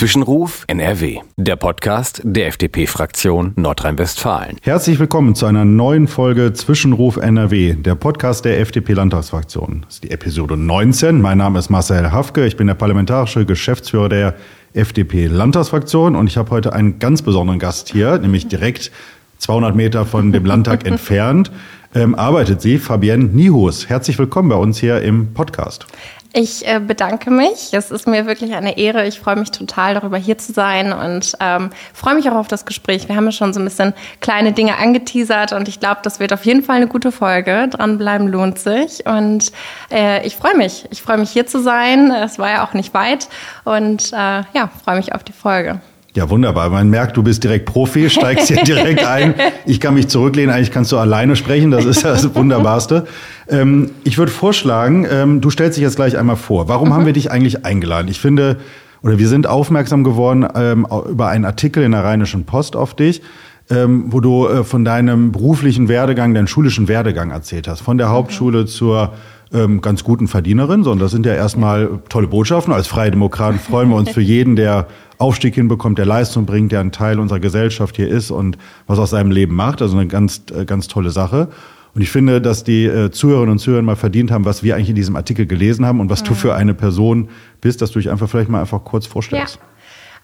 [0.00, 4.56] Zwischenruf NRW, der Podcast der FDP-Fraktion Nordrhein-Westfalen.
[4.62, 9.82] Herzlich willkommen zu einer neuen Folge Zwischenruf NRW, der Podcast der FDP-Landtagsfraktion.
[9.84, 11.20] Das ist die Episode 19.
[11.20, 14.36] Mein Name ist Marcel Hafke, ich bin der parlamentarische Geschäftsführer der
[14.72, 18.90] FDP-Landtagsfraktion und ich habe heute einen ganz besonderen Gast hier, nämlich direkt
[19.36, 21.52] 200 Meter von dem Landtag entfernt.
[21.94, 23.90] Ähm, arbeitet sie, Fabienne Nihus.
[23.90, 25.86] Herzlich willkommen bei uns hier im Podcast.
[26.32, 27.72] Ich äh, bedanke mich.
[27.72, 29.04] Es ist mir wirklich eine Ehre.
[29.06, 32.66] Ich freue mich total darüber, hier zu sein und ähm, freue mich auch auf das
[32.66, 33.08] Gespräch.
[33.08, 36.32] Wir haben ja schon so ein bisschen kleine Dinge angeteasert und ich glaube, das wird
[36.32, 37.66] auf jeden Fall eine gute Folge.
[37.68, 39.50] Dranbleiben lohnt sich und
[39.90, 40.86] äh, ich freue mich.
[40.90, 42.12] Ich freue mich hier zu sein.
[42.12, 43.28] Es war ja auch nicht weit
[43.64, 45.80] und äh, ja, freue mich auf die Folge.
[46.14, 46.70] Ja, wunderbar.
[46.70, 49.34] Man merkt, du bist direkt Profi, steigst hier direkt ein.
[49.64, 53.06] Ich kann mich zurücklehnen, eigentlich kannst du alleine sprechen, das ist das Wunderbarste.
[53.48, 56.66] Ähm, ich würde vorschlagen, ähm, du stellst dich jetzt gleich einmal vor.
[56.66, 56.94] Warum mhm.
[56.94, 58.08] haben wir dich eigentlich eingeladen?
[58.08, 58.56] Ich finde,
[59.02, 63.22] oder wir sind aufmerksam geworden ähm, über einen Artikel in der Rheinischen Post auf dich,
[63.70, 67.82] ähm, wo du äh, von deinem beruflichen Werdegang, deinen schulischen Werdegang erzählt hast.
[67.82, 69.12] Von der Hauptschule zur
[69.52, 72.72] ähm, ganz guten Verdienerin, sondern das sind ja erstmal tolle Botschaften.
[72.72, 74.86] Als Freie Demokraten freuen wir uns für jeden, der
[75.18, 79.10] Aufstieg hinbekommt, der Leistung bringt, der ein Teil unserer Gesellschaft hier ist und was aus
[79.10, 79.82] seinem Leben macht.
[79.82, 81.48] Also eine ganz, äh, ganz tolle Sache.
[81.94, 84.90] Und ich finde, dass die äh, Zuhörerinnen und Zuhörer mal verdient haben, was wir eigentlich
[84.90, 86.26] in diesem Artikel gelesen haben und was mhm.
[86.28, 87.28] du für eine Person
[87.60, 89.56] bist, dass du dich einfach vielleicht mal einfach kurz vorstellst.
[89.56, 89.62] Ja.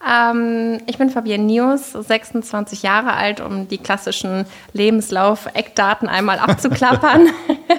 [0.04, 7.30] Ähm, ich bin Fabienne Nius, 26 Jahre alt, um die klassischen Lebenslauf-Eckdaten einmal abzuklappern.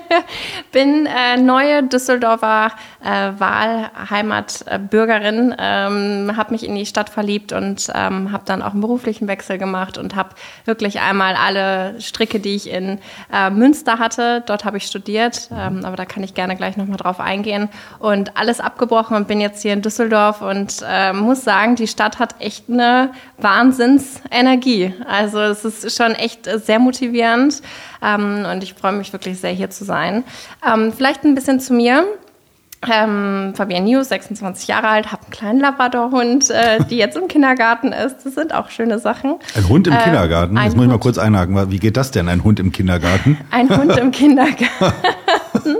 [0.71, 2.71] bin äh, neue Düsseldorfer
[3.03, 8.81] äh, Wahlheimatbürgerin, ähm, habe mich in die Stadt verliebt und ähm, habe dann auch einen
[8.81, 10.29] beruflichen Wechsel gemacht und habe
[10.65, 12.99] wirklich einmal alle Stricke, die ich in
[13.31, 16.97] äh, Münster hatte, dort habe ich studiert, ähm, aber da kann ich gerne gleich nochmal
[16.97, 21.75] drauf eingehen und alles abgebrochen und bin jetzt hier in Düsseldorf und äh, muss sagen,
[21.75, 24.93] die Stadt hat echt eine Wahnsinnsenergie.
[25.07, 27.61] Also es ist schon echt sehr motivierend
[28.01, 30.23] ähm, und ich freue mich wirklich sehr, hier zu sein.
[30.65, 32.05] Ähm, vielleicht ein bisschen zu mir.
[32.87, 37.91] Ähm, Fabian News, 26 Jahre alt, habe einen kleinen Labradorhund, äh, die jetzt im Kindergarten
[37.91, 38.23] ist.
[38.23, 39.35] Das sind auch schöne Sachen.
[39.55, 40.55] Ein Hund im äh, Kindergarten?
[40.57, 41.71] Jetzt muss ich mal kurz einhaken.
[41.71, 43.37] Wie geht das denn, ein Hund im Kindergarten?
[43.49, 44.93] Ein Hund im Kindergarten.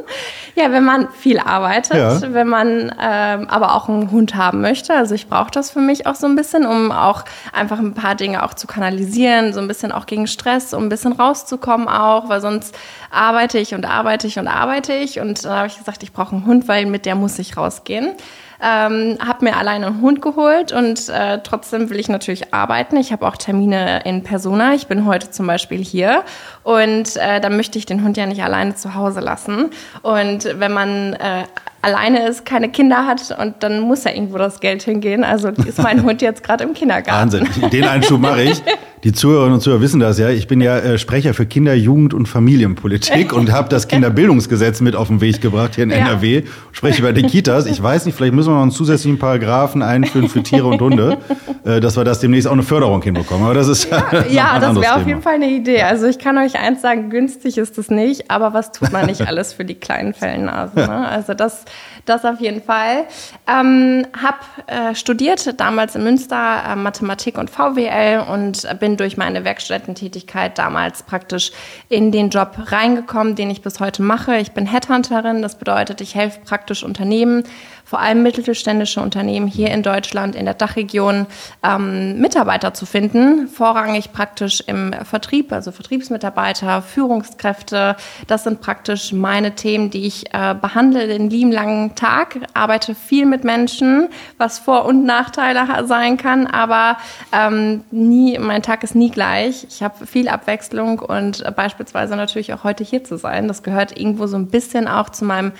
[0.58, 2.34] Ja, wenn man viel arbeitet, ja.
[2.34, 4.92] wenn man ähm, aber auch einen Hund haben möchte.
[4.92, 8.16] Also ich brauche das für mich auch so ein bisschen, um auch einfach ein paar
[8.16, 12.28] Dinge auch zu kanalisieren, so ein bisschen auch gegen Stress, um ein bisschen rauszukommen auch,
[12.28, 12.76] weil sonst
[13.12, 15.20] arbeite ich und arbeite ich und arbeite ich.
[15.20, 18.16] Und dann habe ich gesagt, ich brauche einen Hund, weil mit der muss ich rausgehen.
[18.62, 22.98] Ähm, habe mir alleine einen Hund geholt und äh, trotzdem will ich natürlich arbeiten.
[22.98, 24.74] Ich habe auch Termine in Persona.
[24.74, 26.24] Ich bin heute zum Beispiel hier
[26.64, 29.70] und äh, dann möchte ich den Hund ja nicht alleine zu Hause lassen.
[30.02, 31.44] Und wenn man äh,
[31.88, 35.24] alleine ist, keine Kinder hat und dann muss ja irgendwo das Geld hingehen.
[35.24, 37.34] Also ist mein Hund jetzt gerade im Kindergarten.
[37.34, 37.70] Wahnsinn.
[37.72, 38.62] Den Einschub mache ich.
[39.04, 40.30] Die Zuhörerinnen und Zuhörer wissen das ja.
[40.30, 44.96] Ich bin ja äh, Sprecher für Kinder-, Jugend- und Familienpolitik und habe das Kinderbildungsgesetz mit
[44.96, 45.98] auf den Weg gebracht hier in ja.
[45.98, 46.44] NRW.
[46.72, 47.68] Spreche über die Kitas.
[47.68, 51.20] Ich weiß nicht, vielleicht müssen wir noch einen zusätzlichen Paragraphen einführen für Tiere und Hunde,
[51.64, 53.46] äh, dass wir das demnächst auch eine Förderung hinbekommen.
[53.46, 55.84] Aber das ist ja, ja das wäre auf jeden Fall eine Idee.
[55.84, 59.28] Also ich kann euch eins sagen, günstig ist es nicht, aber was tut man nicht
[59.28, 60.86] alles für die kleinen Fellnasen?
[60.86, 61.08] Ne?
[61.08, 61.66] Also das
[62.06, 63.06] das auf jeden Fall.
[63.48, 69.44] Ähm, hab äh, studiert damals in Münster äh, Mathematik und VWL und bin durch meine
[69.44, 71.52] Werkstättentätigkeit damals praktisch
[71.90, 74.38] in den Job reingekommen, den ich bis heute mache.
[74.38, 77.44] Ich bin Headhunterin, das bedeutet, ich helfe praktisch Unternehmen
[77.88, 81.26] vor allem mittelständische Unternehmen hier in Deutschland, in der Dachregion,
[81.64, 83.48] ähm, Mitarbeiter zu finden.
[83.48, 87.96] Vorrangig praktisch im Vertrieb, also Vertriebsmitarbeiter, Führungskräfte.
[88.28, 92.40] Das sind praktisch meine Themen, die ich äh, behandle den lieben langen Tag.
[92.54, 96.98] Arbeite viel mit Menschen, was Vor- und Nachteile sein kann, aber
[97.32, 99.66] ähm, nie, mein Tag ist nie gleich.
[99.70, 103.48] Ich habe viel Abwechslung und äh, beispielsweise natürlich auch heute hier zu sein.
[103.48, 105.54] Das gehört irgendwo so ein bisschen auch zu meinem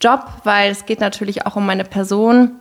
[0.00, 2.52] Job, weil es geht natürlich auch um meine Person.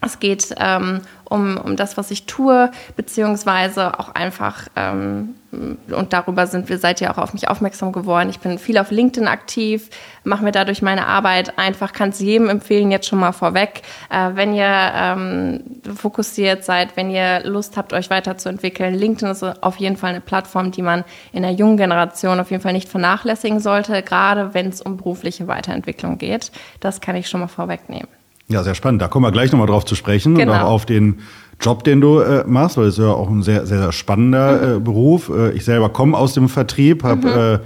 [0.00, 6.46] Es geht ähm, um, um das, was ich tue, beziehungsweise auch einfach, ähm, und darüber
[6.46, 8.28] sind wir, seid ihr auch auf mich aufmerksam geworden.
[8.28, 9.88] Ich bin viel auf LinkedIn aktiv,
[10.22, 13.82] mache mir dadurch meine Arbeit einfach, kann es jedem empfehlen, jetzt schon mal vorweg.
[14.10, 15.60] Äh, wenn ihr ähm,
[15.96, 20.70] fokussiert seid, wenn ihr Lust habt, euch weiterzuentwickeln, LinkedIn ist auf jeden Fall eine Plattform,
[20.70, 24.82] die man in der jungen Generation auf jeden Fall nicht vernachlässigen sollte, gerade wenn es
[24.82, 26.52] um berufliche Weiterentwicklung geht.
[26.80, 28.17] Das kann ich schon mal vorwegnehmen.
[28.48, 29.02] Ja, sehr spannend.
[29.02, 30.52] Da kommen wir gleich nochmal drauf zu sprechen genau.
[30.52, 31.18] und auch auf den
[31.60, 34.52] Job, den du äh, machst, weil es ist ja auch ein sehr, sehr, sehr spannender
[34.52, 34.76] mhm.
[34.76, 35.28] äh, Beruf.
[35.28, 37.26] Äh, ich selber komme aus dem Vertrieb, habe mhm.
[37.26, 37.58] äh,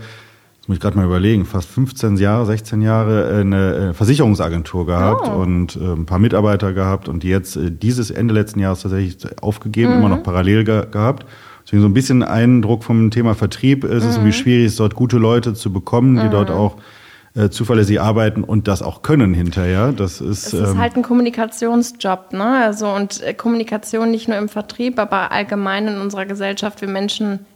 [0.63, 5.29] das muss ich gerade mal überlegen, fast 15 Jahre, 16 Jahre eine äh, Versicherungsagentur gehabt
[5.29, 5.41] oh.
[5.41, 9.17] und äh, ein paar Mitarbeiter gehabt und die jetzt äh, dieses Ende letzten Jahres tatsächlich
[9.43, 9.99] aufgegeben, mhm.
[9.99, 11.27] immer noch parallel ge gehabt.
[11.65, 14.23] Deswegen so ein bisschen Eindruck vom Thema Vertrieb ist es mhm.
[14.23, 16.31] und wie schwierig es ist, dort gute Leute zu bekommen, die mhm.
[16.31, 16.77] dort auch
[17.35, 19.93] äh, zuverlässig arbeiten und das auch können hinterher.
[19.93, 22.65] Das ist, es ist ähm, halt ein Kommunikationsjob, ne?
[22.65, 26.81] Also und äh, Kommunikation nicht nur im Vertrieb, aber allgemein in unserer Gesellschaft.
[26.81, 27.47] Wir Menschen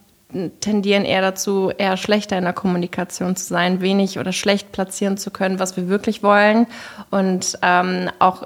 [0.60, 5.30] tendieren eher dazu, eher schlechter in der Kommunikation zu sein, wenig oder schlecht platzieren zu
[5.30, 6.66] können, was wir wirklich wollen
[7.10, 8.44] und ähm, auch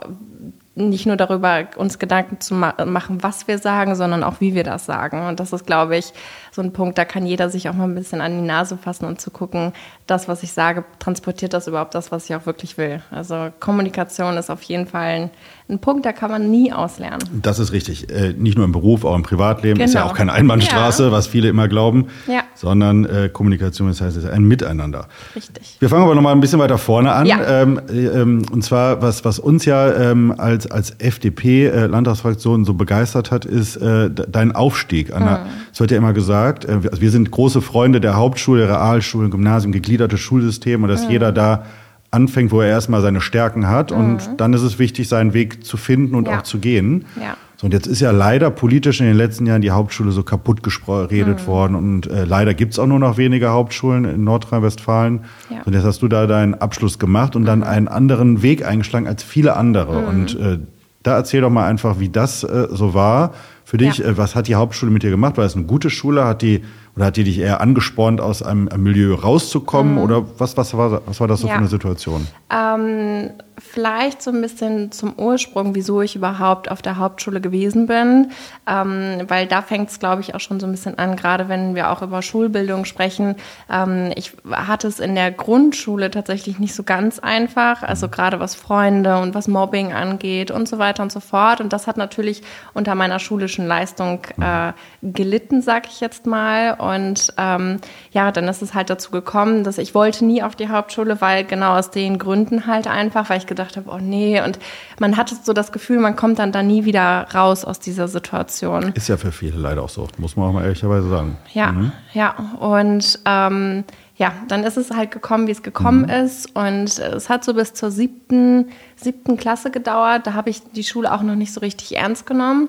[0.75, 4.65] nicht nur darüber uns Gedanken zu ma machen, was wir sagen, sondern auch wie wir
[4.65, 5.27] das sagen.
[5.27, 6.13] Und das ist, glaube ich,
[6.53, 9.05] so ein Punkt, da kann jeder sich auch mal ein bisschen an die Nase fassen
[9.05, 9.73] und zu gucken,
[10.11, 13.03] das, was ich sage, transportiert das überhaupt das, was ich auch wirklich will.
[13.11, 15.31] Also Kommunikation ist auf jeden Fall ein,
[15.69, 17.21] ein Punkt, da kann man nie auslernen.
[17.43, 18.11] Das ist richtig.
[18.11, 19.75] Äh, nicht nur im Beruf, auch im Privatleben.
[19.75, 19.85] Genau.
[19.85, 20.13] Ist ja genau.
[20.13, 21.13] auch keine Einbahnstraße, ja.
[21.13, 22.43] was viele immer glauben, ja.
[22.55, 25.07] sondern äh, Kommunikation das heißt, es ist ein Miteinander.
[25.37, 25.77] Richtig.
[25.79, 27.27] Wir fangen aber noch mal ein bisschen weiter vorne an.
[27.27, 27.63] Ja.
[27.63, 33.31] Ähm, ähm, und zwar, was, was uns ja ähm, als, als FDP-Landtagsfraktion äh, so begeistert
[33.31, 35.15] hat, ist äh, dein Aufstieg.
[35.15, 35.51] Anna, mhm.
[35.73, 39.73] Es wird ja immer gesagt, äh, also wir sind große Freunde der Hauptschule, Realschule, Gymnasium,
[40.01, 41.11] gegliederte Schulsysteme und dass mhm.
[41.11, 41.65] jeder da
[42.11, 43.91] anfängt, wo er erstmal seine Stärken hat.
[43.91, 43.99] Mhm.
[43.99, 46.39] Und dann ist es wichtig, seinen Weg zu finden und ja.
[46.39, 47.05] auch zu gehen.
[47.21, 47.37] Ja.
[47.57, 50.63] So, und jetzt ist ja leider politisch in den letzten Jahren die Hauptschule so kaputt
[50.63, 51.47] geredet mhm.
[51.47, 51.75] worden.
[51.77, 55.25] Und äh, leider gibt's auch nur noch wenige Hauptschulen in Nordrhein-Westfalen.
[55.51, 55.63] Ja.
[55.65, 57.67] Und jetzt hast du da deinen Abschluss gemacht und dann mhm.
[57.67, 60.01] einen anderen Weg eingeschlagen als viele andere.
[60.01, 60.09] Mhm.
[60.09, 60.59] Und äh,
[61.03, 63.99] da erzähl doch mal einfach, wie das äh, so war für dich.
[63.99, 64.07] Ja.
[64.07, 65.37] Äh, was hat die Hauptschule mit dir gemacht?
[65.37, 66.25] War es eine gute Schule?
[66.25, 66.63] Hat die
[66.97, 69.95] oder hat die dich eher angespornt, aus einem Milieu rauszukommen?
[69.95, 69.99] Mhm.
[70.01, 71.55] Oder was, was, war, was war das so ja.
[71.55, 72.27] für eine Situation?
[72.51, 78.33] Ähm, vielleicht so ein bisschen zum Ursprung, wieso ich überhaupt auf der Hauptschule gewesen bin.
[78.67, 81.75] Ähm, weil da fängt es, glaube ich, auch schon so ein bisschen an, gerade wenn
[81.75, 83.37] wir auch über Schulbildung sprechen.
[83.71, 87.83] Ähm, ich hatte es in der Grundschule tatsächlich nicht so ganz einfach.
[87.83, 91.61] Also gerade was Freunde und was Mobbing angeht und so weiter und so fort.
[91.61, 92.43] Und das hat natürlich
[92.73, 94.73] unter meiner schulischen Leistung äh,
[95.03, 96.75] gelitten, sag ich jetzt mal.
[96.75, 97.81] Und ähm,
[98.13, 101.45] ja, dann ist es halt dazu gekommen, dass ich wollte nie auf die Hauptschule, weil
[101.45, 104.41] genau aus den Gründen halt einfach, weil ich gedacht habe, oh nee.
[104.41, 104.59] Und
[104.99, 108.93] man hatte so das Gefühl, man kommt dann da nie wieder raus aus dieser Situation.
[108.95, 111.37] Ist ja für viele leider auch so, muss man auch mal ehrlicherweise sagen.
[111.53, 111.93] Ja, mhm.
[112.15, 112.35] ja.
[112.59, 113.85] Und ähm,
[114.17, 116.11] ja, dann ist es halt gekommen, wie es gekommen mhm.
[116.11, 116.55] ist.
[116.57, 120.27] Und es hat so bis zur siebten, siebten Klasse gedauert.
[120.27, 122.69] Da habe ich die Schule auch noch nicht so richtig ernst genommen.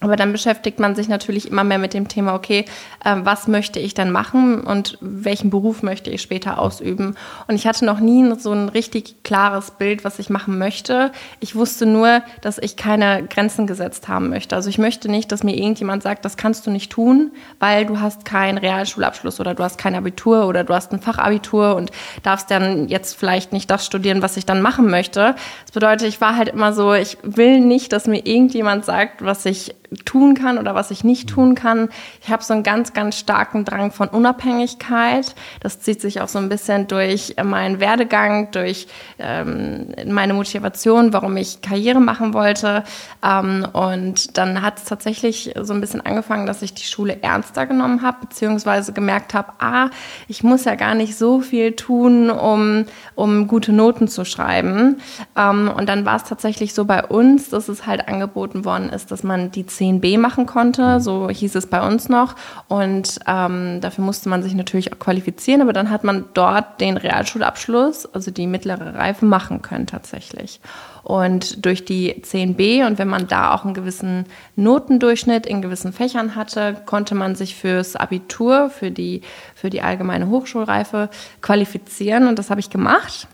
[0.00, 2.66] Aber dann beschäftigt man sich natürlich immer mehr mit dem Thema, okay,
[3.02, 7.16] äh, was möchte ich dann machen und welchen Beruf möchte ich später ausüben?
[7.48, 11.12] Und ich hatte noch nie so ein richtig klares Bild, was ich machen möchte.
[11.40, 14.54] Ich wusste nur, dass ich keine Grenzen gesetzt haben möchte.
[14.54, 17.98] Also ich möchte nicht, dass mir irgendjemand sagt, das kannst du nicht tun, weil du
[17.98, 21.90] hast keinen Realschulabschluss oder du hast kein Abitur oder du hast ein Fachabitur und
[22.22, 25.34] darfst dann jetzt vielleicht nicht das studieren, was ich dann machen möchte.
[25.62, 29.46] Das bedeutet, ich war halt immer so, ich will nicht, dass mir irgendjemand sagt, was
[29.46, 31.88] ich tun kann oder was ich nicht tun kann.
[32.22, 35.34] Ich habe so einen ganz, ganz starken Drang von Unabhängigkeit.
[35.60, 38.88] Das zieht sich auch so ein bisschen durch meinen Werdegang, durch
[39.18, 42.84] ähm, meine Motivation, warum ich Karriere machen wollte.
[43.22, 47.66] Ähm, und dann hat es tatsächlich so ein bisschen angefangen, dass ich die Schule ernster
[47.66, 49.90] genommen habe, beziehungsweise gemerkt habe, ah,
[50.28, 55.00] ich muss ja gar nicht so viel tun, um, um gute Noten zu schreiben.
[55.36, 59.10] Ähm, und dann war es tatsächlich so bei uns, dass es halt angeboten worden ist,
[59.10, 62.34] dass man die 10b machen konnte, so hieß es bei uns noch.
[62.68, 66.96] Und ähm, dafür musste man sich natürlich auch qualifizieren, aber dann hat man dort den
[66.96, 70.60] Realschulabschluss, also die mittlere Reife, machen können tatsächlich.
[71.02, 74.24] Und durch die 10b und wenn man da auch einen gewissen
[74.56, 79.20] Notendurchschnitt in gewissen Fächern hatte, konnte man sich fürs Abitur, für die,
[79.54, 81.08] für die allgemeine Hochschulreife
[81.42, 82.26] qualifizieren.
[82.26, 83.28] Und das habe ich gemacht.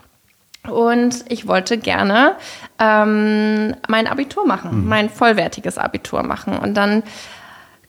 [0.69, 2.37] Und ich wollte gerne
[2.78, 4.88] ähm, mein Abitur machen, mhm.
[4.88, 6.57] mein vollwertiges Abitur machen.
[6.57, 7.02] Und dann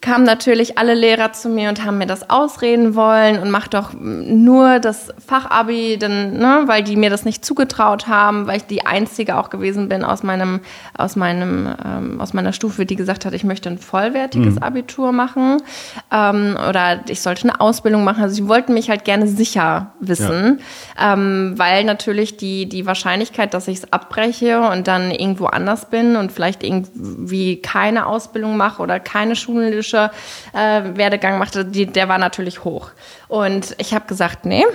[0.04, 3.94] kamen natürlich alle Lehrer zu mir und haben mir das ausreden wollen und mach doch
[3.94, 8.86] nur das Fachabi, denn, ne, weil die mir das nicht zugetraut haben, weil ich die
[8.86, 10.60] einzige auch gewesen bin aus meinem,
[10.98, 14.64] aus meinem, ähm, aus meiner Stufe, die gesagt hat, ich möchte ein vollwertiges mhm.
[14.64, 15.64] Abitur machen
[16.12, 18.24] ähm, oder ich sollte eine Ausbildung machen.
[18.24, 20.60] Also sie wollten mich halt gerne sicher wissen,
[21.00, 21.14] ja.
[21.14, 26.18] ähm, weil natürlich die die Wahrscheinlichkeit, dass ich es abbreche und dann irgendwo anders bin
[26.18, 30.12] und vielleicht irgendwie keine Ausbildung mache oder keine schulische politische
[30.54, 32.92] äh, Werdegang machte, die, der war natürlich hoch.
[33.28, 34.66] Und ich habe gesagt, nee.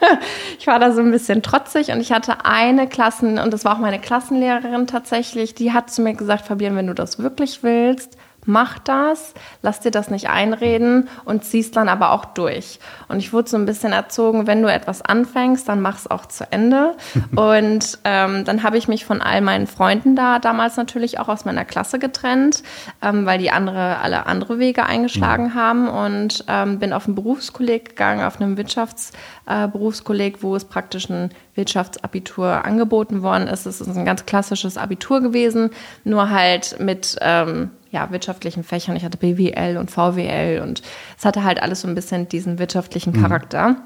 [0.58, 3.74] ich war da so ein bisschen trotzig und ich hatte eine Klassen, und das war
[3.74, 8.16] auch meine Klassenlehrerin tatsächlich, die hat zu mir gesagt, Fabian, wenn du das wirklich willst,
[8.44, 12.78] mach das, lass dir das nicht einreden und ziehst dann aber auch durch.
[13.08, 16.26] Und ich wurde so ein bisschen erzogen, wenn du etwas anfängst, dann mach es auch
[16.26, 16.94] zu Ende.
[17.36, 21.44] und ähm, dann habe ich mich von all meinen Freunden da damals natürlich auch aus
[21.44, 22.62] meiner Klasse getrennt,
[23.02, 25.54] ähm, weil die andere alle andere Wege eingeschlagen mhm.
[25.54, 31.08] haben und ähm, bin auf ein Berufskolleg gegangen, auf einem Wirtschaftsberufskolleg, äh, wo es praktisch
[31.08, 33.66] ein Wirtschaftsabitur angeboten worden ist.
[33.66, 35.70] Es ist ein ganz klassisches Abitur gewesen,
[36.04, 38.96] nur halt mit ähm, ja, wirtschaftlichen Fächern.
[38.96, 40.82] Ich hatte BWL und VWL und
[41.16, 43.22] es hatte halt alles so ein bisschen diesen wirtschaftlichen mhm.
[43.22, 43.68] Charakter.
[43.68, 43.76] Mhm.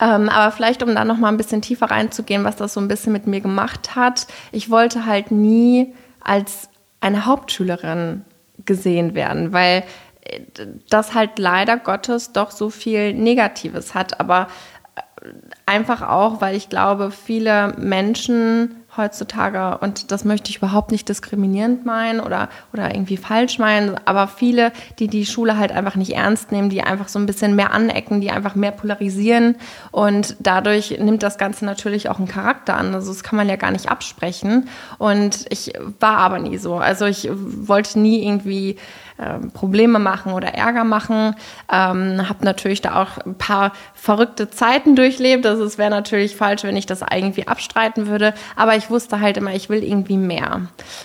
[0.00, 2.88] Ähm, aber vielleicht, um da noch mal ein bisschen tiefer reinzugehen, was das so ein
[2.88, 4.26] bisschen mit mir gemacht hat.
[4.52, 6.70] Ich wollte halt nie als
[7.00, 8.24] eine Hauptschülerin
[8.64, 9.84] gesehen werden, weil
[10.22, 10.40] äh,
[10.88, 14.18] das halt leider Gottes doch so viel Negatives hat.
[14.18, 14.48] Aber
[14.96, 15.28] äh,
[15.66, 21.84] einfach auch, weil ich glaube, viele Menschen heutzutage, und das möchte ich überhaupt nicht diskriminierend
[21.84, 26.52] meinen oder, oder irgendwie falsch meinen, aber viele, die die Schule halt einfach nicht ernst
[26.52, 29.56] nehmen, die einfach so ein bisschen mehr anecken, die einfach mehr polarisieren
[29.90, 32.94] und dadurch nimmt das Ganze natürlich auch einen Charakter an.
[32.94, 36.76] Also das kann man ja gar nicht absprechen und ich war aber nie so.
[36.76, 38.76] Also ich wollte nie irgendwie
[39.16, 41.36] ähm, Probleme machen oder Ärger machen.
[41.70, 45.46] Ähm, habe natürlich da auch ein paar verrückte Zeiten durchlebt.
[45.46, 48.34] Also es wäre natürlich falsch, wenn ich das irgendwie abstreiten würde.
[48.56, 50.62] Aber ich wusste halt immer, ich will irgendwie mehr.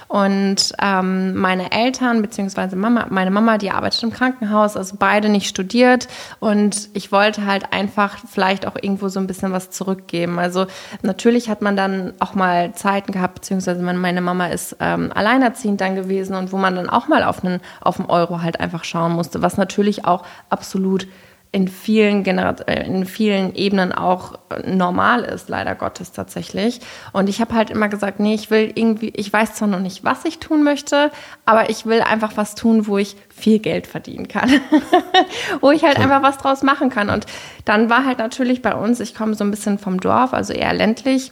[0.07, 5.47] Und ähm, meine Eltern beziehungsweise Mama, meine Mama, die arbeitet im Krankenhaus, also beide nicht
[5.47, 6.07] studiert.
[6.39, 10.39] Und ich wollte halt einfach vielleicht auch irgendwo so ein bisschen was zurückgeben.
[10.39, 10.65] Also
[11.03, 15.95] natürlich hat man dann auch mal Zeiten gehabt, beziehungsweise meine Mama ist ähm, alleinerziehend dann
[15.95, 19.13] gewesen und wo man dann auch mal auf einen auf dem Euro halt einfach schauen
[19.13, 21.07] musste, was natürlich auch absolut
[21.51, 26.79] in vielen, Gener äh, in vielen Ebenen auch normal ist, leider Gottes tatsächlich.
[27.11, 30.03] Und ich habe halt immer gesagt, nee, ich will irgendwie, ich weiß zwar noch nicht,
[30.03, 31.11] was ich tun möchte,
[31.45, 34.49] aber ich will einfach was tun, wo ich viel Geld verdienen kann.
[35.61, 36.03] wo ich halt ja.
[36.03, 37.09] einfach was draus machen kann.
[37.09, 37.25] Und
[37.65, 40.73] dann war halt natürlich bei uns, ich komme so ein bisschen vom Dorf, also eher
[40.73, 41.31] ländlich,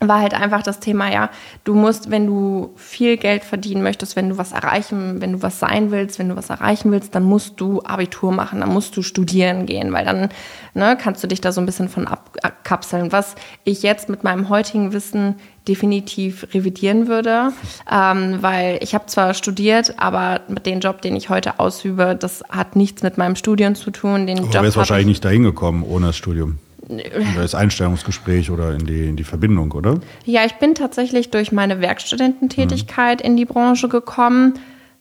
[0.00, 1.28] war halt einfach das Thema, ja,
[1.64, 5.58] du musst, wenn du viel Geld verdienen möchtest, wenn du was erreichen, wenn du was
[5.58, 9.02] sein willst, wenn du was erreichen willst, dann musst du Abitur machen, dann musst du
[9.02, 10.28] studieren gehen, weil dann
[10.74, 14.48] ne, kannst du dich da so ein bisschen von abkapseln, was ich jetzt mit meinem
[14.48, 15.34] heutigen Wissen
[15.66, 17.52] definitiv revidieren würde,
[17.90, 22.44] ähm, weil ich habe zwar studiert, aber mit dem Job, den ich heute ausübe, das
[22.48, 24.28] hat nichts mit meinem Studium zu tun.
[24.28, 26.58] Den aber du wärst wahrscheinlich nicht dahin gekommen ohne das Studium.
[26.88, 30.00] In das Einstellungsgespräch oder in die, in die Verbindung, oder?
[30.24, 33.26] Ja, ich bin tatsächlich durch meine Werkstudententätigkeit mhm.
[33.26, 34.54] in die Branche gekommen.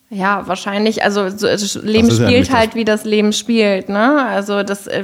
[0.10, 3.90] Ja, wahrscheinlich, also so, das Leben das spielt ja halt, wie das Leben spielt.
[3.90, 4.26] Ne?
[4.26, 5.04] Also das, äh,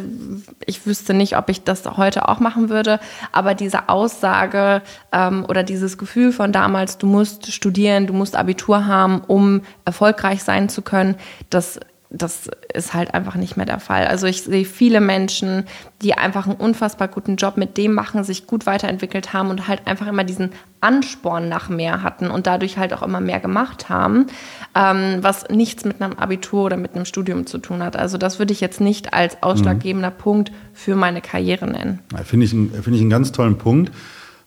[0.65, 3.01] ich wüsste nicht, ob ich das heute auch machen würde,
[3.33, 8.87] aber diese Aussage ähm, oder dieses Gefühl von damals, du musst studieren, du musst Abitur
[8.87, 11.15] haben, um erfolgreich sein zu können,
[11.49, 11.81] das
[12.13, 14.05] das ist halt einfach nicht mehr der Fall.
[14.05, 15.65] Also ich sehe viele Menschen,
[16.01, 19.87] die einfach einen unfassbar guten Job mit dem machen, sich gut weiterentwickelt haben und halt
[19.87, 24.27] einfach immer diesen Ansporn nach mehr hatten und dadurch halt auch immer mehr gemacht haben,
[24.75, 27.95] ähm, was nichts mit einem Abitur oder mit einem Studium zu tun hat.
[27.95, 30.17] Also das würde ich jetzt nicht als ausschlaggebender mhm.
[30.17, 31.99] Punkt für meine Karriere nennen.
[32.23, 33.91] Finde ich, find ich einen ganz tollen Punkt.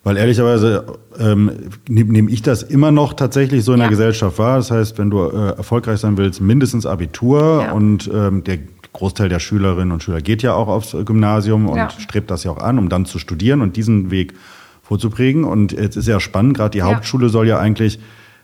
[0.07, 0.85] Weil ehrlicherweise
[1.19, 1.51] ähm,
[1.89, 3.87] nehme nehm ich das immer noch tatsächlich so in ja.
[3.87, 4.59] der Gesellschaft wahr.
[4.59, 7.73] Das heißt, wenn du äh, erfolgreich sein willst, mindestens Abitur ja.
[7.73, 8.59] und ähm, der
[8.93, 11.91] Großteil der Schülerinnen und Schüler geht ja auch aufs Gymnasium und ja.
[11.91, 14.35] strebt das ja auch an, um dann zu studieren und diesen Weg
[14.85, 15.43] vorzuprägen.
[15.43, 17.99] Und jetzt ist ja spannend, gerade die Hauptschule soll ja eigentlich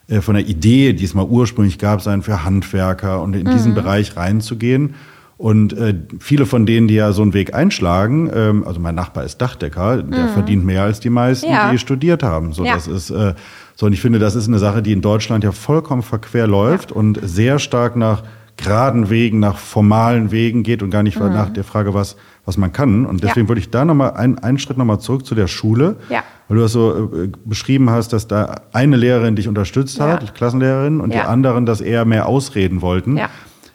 [0.08, 3.52] äh, von der Idee, die es mal ursprünglich gab, sein für Handwerker und in mhm.
[3.52, 4.94] diesen Bereich reinzugehen.
[5.36, 9.24] Und äh, viele von denen, die ja so einen Weg einschlagen, ähm, also mein Nachbar
[9.24, 10.28] ist Dachdecker, der mhm.
[10.28, 11.70] verdient mehr als die meisten, ja.
[11.70, 12.52] die studiert haben.
[12.52, 12.74] So, ja.
[12.74, 13.34] das ist äh,
[13.74, 16.90] so, und ich finde, das ist eine Sache, die in Deutschland ja vollkommen verquer läuft
[16.90, 16.96] ja.
[16.96, 18.22] und sehr stark nach
[18.56, 21.32] geraden Wegen, nach formalen Wegen geht und gar nicht mhm.
[21.32, 23.06] nach der Frage, was, was man kann.
[23.06, 23.48] Und deswegen ja.
[23.48, 25.96] würde ich da nochmal ein, einen Schritt nochmal zurück zu der Schule.
[26.08, 26.22] Ja.
[26.48, 30.30] Weil du das so äh, beschrieben hast, dass da eine Lehrerin dich unterstützt hat, ja.
[30.30, 33.18] Klassenlehrerin, und die anderen das eher mehr ausreden wollten.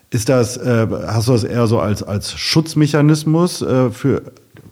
[0.10, 4.22] Ist das, äh, hast du das eher so als, als Schutzmechanismus äh, für,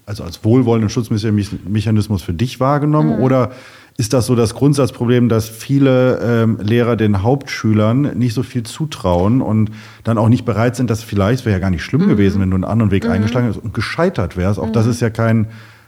[0.05, 3.17] also als wohlwollenden Schutzmechanismus für dich wahrgenommen?
[3.17, 3.23] Mhm.
[3.23, 3.51] Oder
[3.97, 9.41] ist das so das Grundsatzproblem, dass viele ähm, Lehrer den Hauptschülern nicht so viel zutrauen
[9.41, 9.71] und
[10.03, 12.09] dann auch nicht bereit sind, dass vielleicht, wäre ja gar nicht schlimm mhm.
[12.09, 13.11] gewesen, wenn du einen anderen Weg mhm.
[13.11, 14.59] eingeschlagen hast und gescheitert wärst.
[14.59, 14.91] Auch das mhm.
[14.91, 15.47] ist ja kein,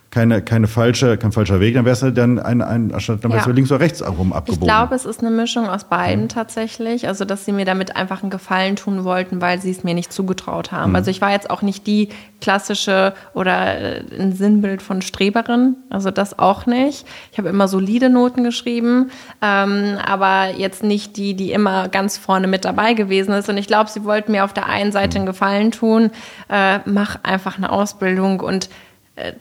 [0.10, 3.46] keine, keine falsche, kein falscher Weg, dann wärst du dann ein, ein, anstatt dann wärst
[3.46, 3.52] ja.
[3.52, 4.64] du links oder rechts rum abgebogen.
[4.64, 6.30] Ich glaube, es ist eine Mischung aus beiden mhm.
[6.30, 7.08] tatsächlich.
[7.08, 10.14] Also, dass sie mir damit einfach einen Gefallen tun wollten, weil sie es mir nicht
[10.14, 10.92] zugetraut haben.
[10.92, 10.96] Mhm.
[10.96, 12.10] Also, ich war jetzt auch nicht die
[12.40, 15.76] klassische oder äh, ein Sinnbild von Streberin.
[15.90, 17.06] Also, das auch nicht.
[17.34, 19.12] Ich habe immer solide Noten geschrieben,
[19.42, 23.50] ähm, aber jetzt nicht die, die immer ganz vorne mit dabei gewesen ist.
[23.50, 26.12] Und ich glaube, sie wollten mir auf der einen Seite einen Gefallen tun,
[26.50, 28.70] äh, mach einfach eine Ausbildung und
[29.16, 29.34] äh,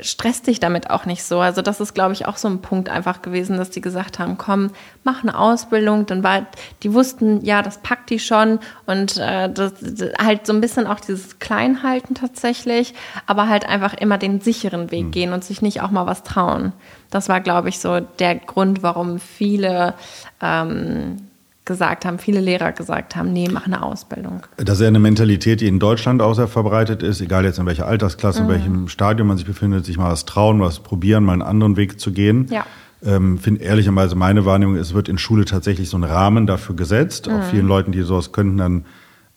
[0.00, 1.40] stress dich damit auch nicht so.
[1.40, 4.38] Also das ist, glaube ich, auch so ein Punkt einfach gewesen, dass die gesagt haben,
[4.38, 4.70] komm,
[5.04, 6.06] mach eine Ausbildung.
[6.06, 6.46] Dann war,
[6.82, 9.72] die wussten, ja, das packt die schon und äh, das,
[10.20, 12.94] halt so ein bisschen auch dieses Kleinhalten tatsächlich,
[13.26, 15.10] aber halt einfach immer den sicheren Weg mhm.
[15.10, 16.72] gehen und sich nicht auch mal was trauen.
[17.10, 19.94] Das war, glaube ich, so der Grund, warum viele
[20.40, 21.29] ähm,
[21.70, 24.42] gesagt haben, viele Lehrer gesagt haben, nee, mach eine Ausbildung.
[24.56, 27.66] Das ist ja eine Mentalität, die in Deutschland auch sehr verbreitet ist, egal jetzt in
[27.66, 28.48] welcher Altersklasse, mhm.
[28.48, 31.76] in welchem Stadium man sich befindet, sich mal was trauen, was probieren, mal einen anderen
[31.76, 32.48] Weg zu gehen.
[32.50, 32.66] Ja.
[33.06, 37.28] Ähm, finde ehrlicherweise meine Wahrnehmung, es wird in Schule tatsächlich so ein Rahmen dafür gesetzt.
[37.28, 37.34] Mhm.
[37.34, 38.84] Auch vielen Leuten, die sowas könnten, dann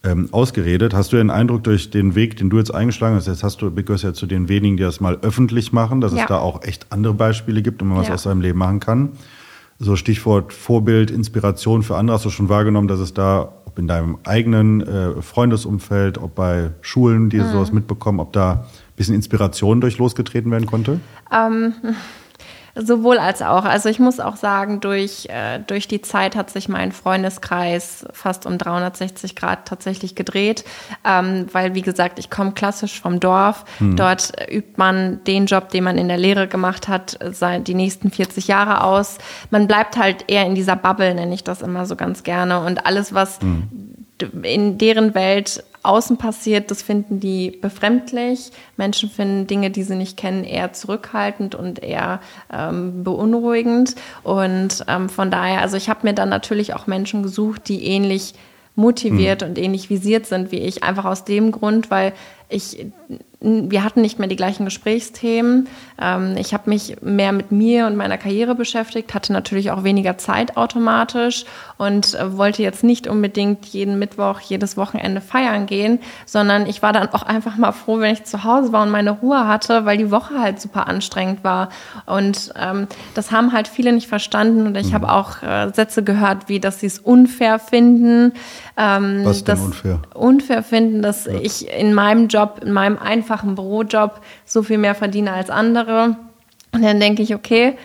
[0.04, 0.96] ähm, ausgeredet.
[0.96, 3.72] Hast du den Eindruck durch den Weg, den du jetzt eingeschlagen hast, jetzt hast du,
[3.72, 6.24] gehörst ja zu den wenigen, die das mal öffentlich machen, dass ja.
[6.24, 8.16] es da auch echt andere Beispiele gibt und man was ja.
[8.16, 9.12] aus seinem Leben machen kann
[9.84, 13.88] so Stichwort Vorbild, Inspiration für andere, hast du schon wahrgenommen, dass es da, ob in
[13.88, 17.52] deinem eigenen äh, Freundesumfeld, ob bei Schulen, die mhm.
[17.52, 18.60] sowas mitbekommen, ob da ein
[18.96, 21.00] bisschen Inspiration durch losgetreten werden konnte?
[21.32, 21.74] Ähm,
[22.75, 23.65] Sowohl als auch.
[23.65, 28.48] Also ich muss auch sagen, durch, äh, durch die Zeit hat sich mein Freundeskreis fast
[28.48, 30.65] um 360 Grad tatsächlich gedreht,
[31.06, 33.65] ähm, weil wie gesagt, ich komme klassisch vom Dorf.
[33.77, 33.96] Hm.
[33.96, 38.10] Dort übt man den Job, den man in der Lehre gemacht hat, seit die nächsten
[38.10, 39.20] 40 Jahre aus.
[39.51, 42.62] Man bleibt halt eher in dieser Bubble, nenne ich das immer so ganz gerne.
[42.62, 43.70] Und alles, was hm.
[44.42, 48.52] in deren Welt außen passiert, das finden die befremdlich.
[48.78, 52.22] Menschen finden Dinge, die sie nicht kennen, eher zurückhaltend und eher
[52.52, 53.96] ähm, beunruhigend.
[54.24, 58.34] Und ähm, von daher, also ich habe mir dann natürlich auch Menschen gesucht, die ähnlich
[58.75, 59.50] motiviert mhm.
[59.50, 62.13] und ähnlich visiert sind wie ich, einfach aus dem Grund, weil
[62.53, 62.77] ich
[63.43, 65.67] wir hatten nicht mehr die gleichen Gesprächsthemen.
[66.01, 70.17] Ähm, ich habe mich mehr mit mir und meiner Karriere beschäftigt, hatte natürlich auch weniger
[70.17, 71.43] Zeit automatisch
[71.77, 76.93] und äh, wollte jetzt nicht unbedingt jeden Mittwoch, jedes Wochenende feiern gehen, sondern ich war
[76.93, 79.98] dann auch einfach mal froh, wenn ich zu Hause war und meine Ruhe hatte, weil
[79.98, 81.67] die Woche halt super anstrengend war.
[82.05, 84.93] Und ähm, das haben halt viele nicht verstanden und ich mhm.
[84.93, 88.32] habe auch äh, Sätze gehört, wie dass sie es unfair finden.
[88.75, 90.01] Ähm, Was denn unfair?
[90.13, 91.33] Unfair finden, dass ja.
[91.33, 96.15] ich in meinem Job, in meinem einfachen einfachen Bürojob so viel mehr verdiene als andere.
[96.71, 97.77] Und dann denke ich, okay,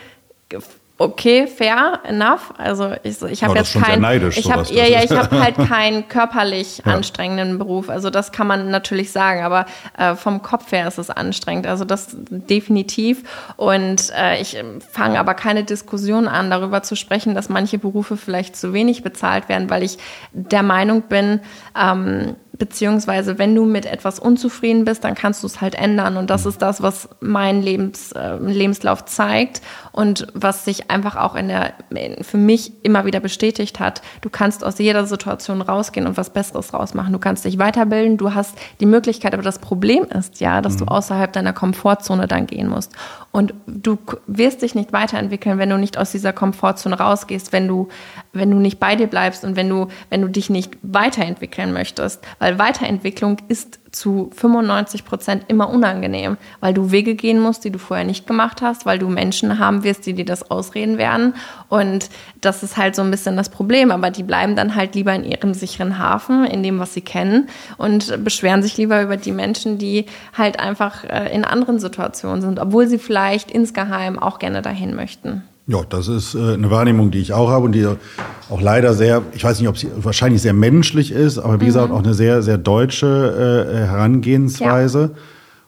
[0.99, 2.53] okay, fair, enough.
[2.59, 6.83] Also ich, ich habe jetzt keinen, ich habe ja, ja, ich habe halt keinen körperlich
[6.85, 6.93] ja.
[6.93, 7.89] anstrengenden Beruf.
[7.89, 11.69] Also das kann man natürlich sagen, aber äh, vom Kopf her ist es anstrengend.
[11.69, 13.23] Also das definitiv.
[13.57, 14.57] Und äh, ich
[14.91, 19.49] fange aber keine Diskussion an, darüber zu sprechen, dass manche Berufe vielleicht zu wenig bezahlt
[19.49, 19.99] werden, weil ich
[20.33, 21.41] der Meinung bin,
[21.81, 26.16] ähm, beziehungsweise wenn du mit etwas unzufrieden bist, dann kannst du es halt ändern.
[26.16, 31.37] Und das ist das, was mein Lebens, äh, Lebenslauf zeigt und was sich einfach auch
[31.37, 31.75] in der,
[32.23, 34.03] für mich immer wieder bestätigt hat.
[34.21, 37.12] Du kannst aus jeder Situation rausgehen und was Besseres rausmachen.
[37.12, 40.79] Du kannst dich weiterbilden, du hast die Möglichkeit, aber das Problem ist ja, dass mhm.
[40.79, 42.92] du außerhalb deiner Komfortzone dann gehen musst.
[43.31, 47.88] Und du wirst dich nicht weiterentwickeln, wenn du nicht aus dieser Komfortzone rausgehst, wenn du,
[48.33, 52.27] wenn du nicht bei dir bleibst und wenn du, wenn du dich nicht weiterentwickeln möchtest.
[52.38, 57.79] Weil Weiterentwicklung ist zu 95 Prozent immer unangenehm, weil du Wege gehen musst, die du
[57.79, 61.35] vorher nicht gemacht hast, weil du Menschen haben wirst, die dir das ausreden werden.
[61.68, 63.90] Und das ist halt so ein bisschen das Problem.
[63.90, 67.48] Aber die bleiben dann halt lieber in ihrem sicheren Hafen, in dem, was sie kennen
[67.77, 72.59] und beschweren sich lieber über die Menschen, die halt einfach äh, in anderen Situationen sind,
[72.59, 75.42] obwohl sie vielleicht insgeheim auch gerne dahin möchten.
[75.71, 77.87] Ja, das ist äh, eine Wahrnehmung, die ich auch habe und die
[78.49, 81.69] auch leider sehr, ich weiß nicht, ob sie wahrscheinlich sehr menschlich ist, aber wie mhm.
[81.69, 85.11] gesagt auch eine sehr, sehr deutsche äh, Herangehensweise.
[85.15, 85.21] Ja.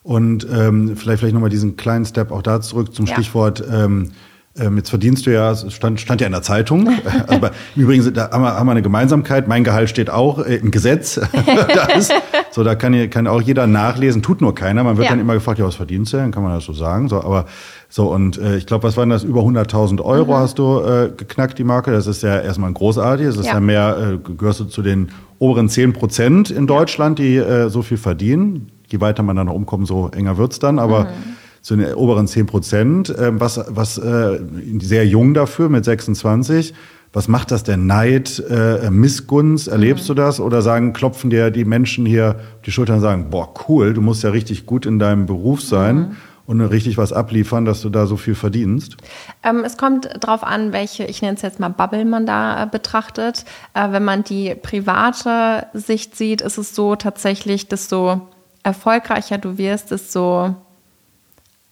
[0.02, 3.12] Und ähm, vielleicht vielleicht nochmal diesen kleinen Step auch da zurück zum ja.
[3.12, 4.12] Stichwort ähm,
[4.60, 6.88] ähm, jetzt verdienst du ja, es stand, stand ja in der Zeitung.
[7.26, 9.48] Aber übrigens, da haben wir, haben wir eine Gemeinsamkeit.
[9.48, 11.14] Mein Gehalt steht auch äh, im Gesetz.
[11.74, 12.12] da ist,
[12.50, 14.84] so, da kann, kann auch jeder nachlesen, tut nur keiner.
[14.84, 15.10] Man wird ja.
[15.12, 16.18] dann immer gefragt, ja, was verdienst du?
[16.18, 17.08] Dann kann man das so sagen.
[17.08, 17.46] So, aber
[17.88, 19.24] so, und äh, ich glaube, was waren das?
[19.24, 20.36] Über 100.000 Euro mhm.
[20.36, 21.90] hast du äh, geknackt, die Marke.
[21.90, 23.26] Das ist ja erstmal großartig.
[23.26, 27.18] Das ist ja, ja mehr, äh, gehörst du zu den oberen 10 Prozent in Deutschland,
[27.18, 28.72] die äh, so viel verdienen.
[28.88, 30.78] Je weiter man dann noch umkommt, so enger wird's dann.
[30.78, 34.40] Aber mhm zu den oberen 10 Prozent, ähm, was, was äh,
[34.80, 36.74] sehr jung dafür mit 26.
[37.12, 37.86] Was macht das denn?
[37.86, 39.66] Neid, äh, Missgunst?
[39.66, 40.08] Erlebst mhm.
[40.08, 40.40] du das?
[40.40, 44.00] Oder sagen, klopfen dir die Menschen hier auf die Schultern und sagen, boah, cool, du
[44.00, 45.96] musst ja richtig gut in deinem Beruf sein.
[45.96, 46.16] Mhm.
[46.46, 48.96] und richtig was abliefern, dass du da so viel verdienst?
[49.44, 52.66] Ähm, es kommt darauf an, welche, ich nenne es jetzt mal Bubble, man da äh,
[52.66, 53.44] betrachtet.
[53.74, 58.28] Äh, wenn man die private Sicht sieht, ist es so tatsächlich, desto
[58.64, 60.56] erfolgreicher du wirst, desto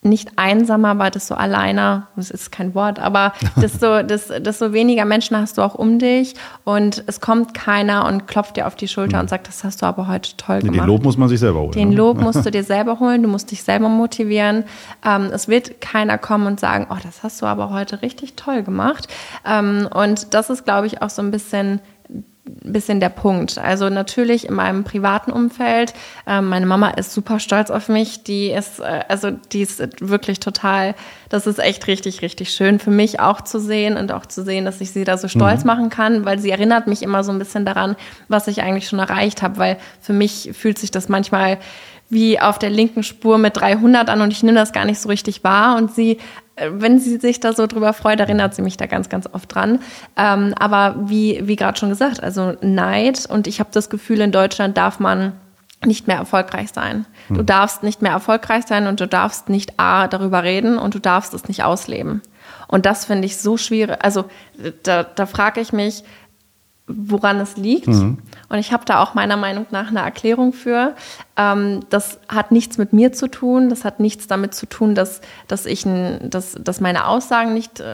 [0.02, 5.58] nicht einsamer, weil desto alleiner, das ist kein Wort, aber desto, desto weniger Menschen hast
[5.58, 6.34] du auch um dich
[6.64, 9.22] und es kommt keiner und klopft dir auf die Schulter mhm.
[9.22, 10.76] und sagt, das hast du aber heute toll gemacht.
[10.76, 11.72] Den Lob muss man sich selber holen.
[11.72, 11.96] Den ne?
[11.96, 14.64] Lob musst du dir selber holen, du musst dich selber motivieren.
[15.04, 18.62] Ähm, es wird keiner kommen und sagen, oh, das hast du aber heute richtig toll
[18.62, 19.08] gemacht.
[19.44, 21.80] Ähm, und das ist, glaube ich, auch so ein bisschen
[22.62, 23.58] bisschen der Punkt.
[23.58, 25.94] Also natürlich in meinem privaten Umfeld.
[26.26, 28.24] Äh, meine Mama ist super stolz auf mich.
[28.24, 30.94] Die ist, äh, also die ist wirklich total,
[31.28, 34.64] das ist echt richtig, richtig schön für mich auch zu sehen und auch zu sehen,
[34.64, 35.66] dass ich sie da so stolz mhm.
[35.66, 37.96] machen kann, weil sie erinnert mich immer so ein bisschen daran,
[38.28, 41.58] was ich eigentlich schon erreicht habe, weil für mich fühlt sich das manchmal
[42.10, 45.08] wie auf der linken Spur mit 300 an und ich nehme das gar nicht so
[45.08, 46.18] richtig wahr und sie
[46.70, 49.80] wenn sie sich da so drüber freut, erinnert sie mich da ganz, ganz oft dran.
[50.16, 54.32] Ähm, aber wie, wie gerade schon gesagt, also Neid und ich habe das Gefühl, in
[54.32, 55.32] Deutschland darf man
[55.84, 57.06] nicht mehr erfolgreich sein.
[57.28, 57.46] Du hm.
[57.46, 61.34] darfst nicht mehr erfolgreich sein und du darfst nicht A darüber reden und du darfst
[61.34, 62.20] es nicht ausleben.
[62.66, 63.98] Und das finde ich so schwierig.
[64.02, 64.24] Also
[64.82, 66.02] da, da frage ich mich,
[66.88, 67.86] woran es liegt.
[67.86, 68.18] Mhm.
[68.48, 70.94] Und ich habe da auch meiner Meinung nach eine Erklärung für.
[71.38, 73.68] Ähm, das hat nichts mit mir zu tun.
[73.68, 77.78] Das hat nichts damit zu tun, dass, dass, ich ein, dass, dass meine Aussagen nicht
[77.78, 77.86] äh,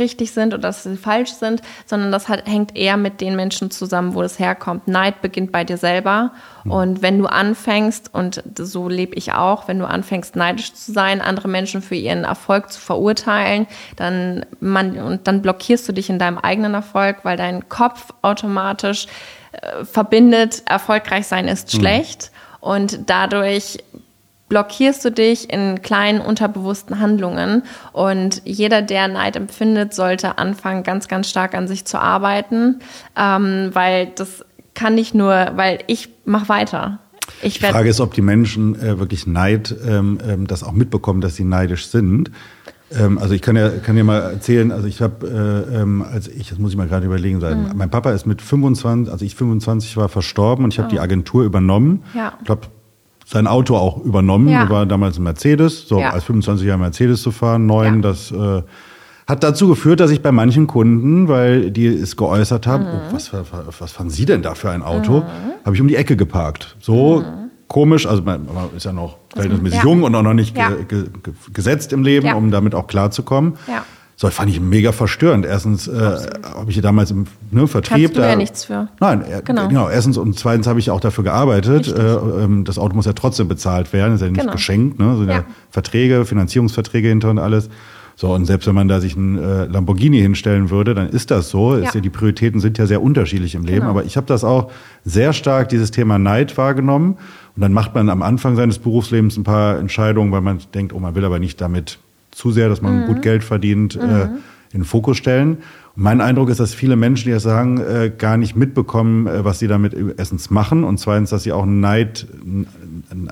[0.00, 3.70] richtig sind oder dass sie falsch sind, sondern das hat, hängt eher mit den Menschen
[3.70, 4.88] zusammen, wo das herkommt.
[4.88, 6.32] Neid beginnt bei dir selber.
[6.64, 6.70] Mhm.
[6.72, 11.20] Und wenn du anfängst, und so lebe ich auch, wenn du anfängst, neidisch zu sein,
[11.20, 16.18] andere Menschen für ihren Erfolg zu verurteilen, dann, man, und dann blockierst du dich in
[16.18, 19.06] deinem eigenen Erfolg, weil dein Kopf automatisch
[19.52, 21.78] äh, verbindet, erfolgreich sein ist mhm.
[21.78, 22.32] schlecht.
[22.60, 23.78] Und dadurch
[24.50, 27.62] blockierst du dich in kleinen unterbewussten Handlungen.
[27.92, 32.80] Und jeder, der Neid empfindet, sollte anfangen, ganz, ganz stark an sich zu arbeiten,
[33.16, 34.44] ähm, weil das
[34.74, 36.98] kann nicht nur, weil ich mache weiter.
[37.42, 41.20] Ich die Frage ist, ob die Menschen äh, wirklich Neid, ähm, ähm, das auch mitbekommen,
[41.20, 42.30] dass sie neidisch sind.
[42.98, 46.28] Ähm, also ich kann ja, kann ja mal erzählen, also ich habe, äh, ähm, als
[46.28, 47.62] ich, das muss ich mal gerade überlegen, sein.
[47.62, 47.76] Mhm.
[47.76, 50.92] mein Papa ist mit 25, also ich 25 war verstorben und ich habe oh.
[50.92, 52.02] die Agentur übernommen.
[52.14, 52.32] Ja.
[52.40, 52.62] Ich glaube,
[53.26, 54.48] sein Auto auch übernommen.
[54.48, 54.68] Ja.
[54.68, 56.10] war damals ein Mercedes, so ja.
[56.10, 58.00] als 25 Jahre Mercedes zu fahren, neun, ja.
[58.00, 58.62] das äh,
[59.28, 62.90] hat dazu geführt, dass ich bei manchen Kunden, weil die es geäußert haben, mhm.
[62.90, 63.46] oh, was, was,
[63.78, 65.24] was fanden Sie denn da für ein Auto, mhm.
[65.64, 66.76] habe ich um die Ecke geparkt.
[66.80, 68.06] So mhm komisch.
[68.06, 69.84] Also man, ist ja noch verhältnismäßig ja.
[69.84, 70.70] jung und auch noch nicht ja.
[70.70, 72.34] ge, ge, gesetzt im Leben, ja.
[72.34, 73.54] um damit auch klarzukommen.
[73.66, 73.84] Ja.
[74.16, 75.46] So fand ich mega verstörend.
[75.46, 78.88] Erstens äh, habe ich ja damals im ne, Vertrieb Kannst du da ja nichts für.
[79.00, 79.68] Nein, genau.
[79.68, 79.88] genau.
[79.88, 81.88] Erstens und zweitens habe ich auch dafür gearbeitet.
[81.88, 84.52] Äh, ähm, das Auto muss ja trotzdem bezahlt werden, ist ja nicht genau.
[84.52, 84.98] geschenkt.
[84.98, 85.16] Ne?
[85.16, 85.44] Sind ja.
[85.70, 87.70] Verträge, Finanzierungsverträge hinter und alles.
[88.20, 91.48] So, und selbst wenn man da sich einen äh, Lamborghini hinstellen würde, dann ist das
[91.48, 91.74] so.
[91.74, 91.86] Ja.
[91.86, 93.80] Ist ja, die Prioritäten sind ja sehr unterschiedlich im Leben.
[93.80, 93.90] Genau.
[93.92, 94.70] Aber ich habe das auch
[95.06, 97.16] sehr stark, dieses Thema Neid wahrgenommen.
[97.56, 100.98] Und dann macht man am Anfang seines Berufslebens ein paar Entscheidungen, weil man denkt, oh,
[100.98, 101.98] man will aber nicht damit
[102.30, 103.06] zu sehr, dass man mhm.
[103.06, 104.10] gut Geld verdient, äh, mhm.
[104.10, 104.24] äh,
[104.72, 105.58] in den Fokus stellen.
[105.96, 109.44] Und mein Eindruck ist, dass viele Menschen, die das sagen, äh, gar nicht mitbekommen, äh,
[109.44, 112.26] was sie damit erstens machen und zweitens, dass sie auch Neid,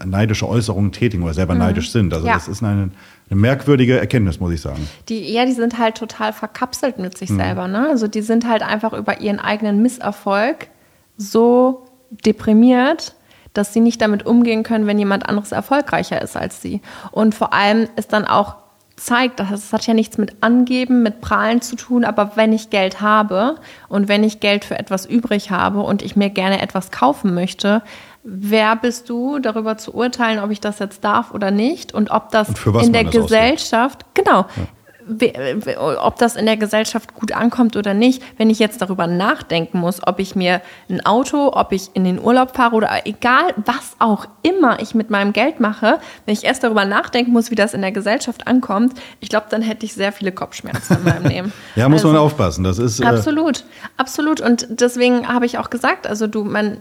[0.05, 1.61] neidische Äußerungen tätigen oder selber mhm.
[1.61, 2.13] neidisch sind.
[2.13, 2.35] Also ja.
[2.35, 2.91] das ist eine,
[3.31, 4.89] eine merkwürdige Erkenntnis, muss ich sagen.
[5.09, 7.37] Die, ja, die sind halt total verkapselt mit sich mhm.
[7.37, 7.69] selber.
[7.69, 7.89] Ne?
[7.89, 10.69] Also die sind halt einfach über ihren eigenen Misserfolg
[11.17, 11.87] so
[12.25, 13.15] deprimiert,
[13.59, 16.81] dass sie nicht damit umgehen können, wenn jemand anderes erfolgreicher ist als sie.
[17.11, 18.57] Und vor allem ist dann auch
[18.97, 23.01] zeigt, das hat ja nichts mit Angeben, mit Prahlen zu tun, aber wenn ich Geld
[23.01, 23.57] habe
[23.89, 27.83] und wenn ich Geld für etwas übrig habe und ich mir gerne etwas kaufen möchte,
[28.25, 32.31] wer bist du, darüber zu urteilen, ob ich das jetzt darf oder nicht und ob
[32.31, 34.25] das und in der Gesellschaft, ausgeht.
[34.25, 34.67] genau, ja
[35.99, 40.07] ob das in der Gesellschaft gut ankommt oder nicht, wenn ich jetzt darüber nachdenken muss,
[40.07, 44.27] ob ich mir ein Auto, ob ich in den Urlaub fahre oder egal was auch
[44.43, 47.81] immer ich mit meinem Geld mache, wenn ich erst darüber nachdenken muss, wie das in
[47.81, 51.53] der Gesellschaft ankommt, ich glaube, dann hätte ich sehr viele Kopfschmerzen in meinem Leben.
[51.77, 52.65] ja, muss also, man aufpassen.
[52.65, 53.65] Das ist äh absolut,
[53.97, 54.41] absolut.
[54.41, 56.79] Und deswegen habe ich auch gesagt, also du, mein,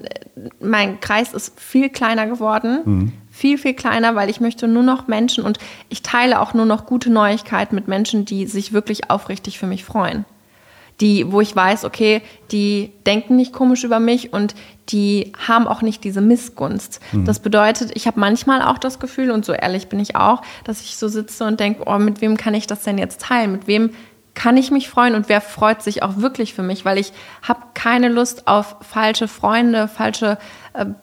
[0.60, 2.82] mein Kreis ist viel kleiner geworden.
[2.86, 6.66] Mhm viel, viel kleiner, weil ich möchte nur noch Menschen und ich teile auch nur
[6.66, 10.26] noch gute Neuigkeiten mit Menschen, die sich wirklich aufrichtig für mich freuen.
[11.02, 14.56] Die, wo ich weiß, okay, die denken nicht komisch über mich und
[14.90, 17.00] die haben auch nicht diese Missgunst.
[17.12, 17.26] Mhm.
[17.26, 20.82] Das bedeutet, ich habe manchmal auch das Gefühl, und so ehrlich bin ich auch, dass
[20.82, 23.52] ich so sitze und denke, oh, mit wem kann ich das denn jetzt teilen?
[23.52, 23.92] Mit wem
[24.38, 27.60] kann ich mich freuen und wer freut sich auch wirklich für mich, weil ich habe
[27.74, 30.38] keine Lust auf falsche Freunde, falsche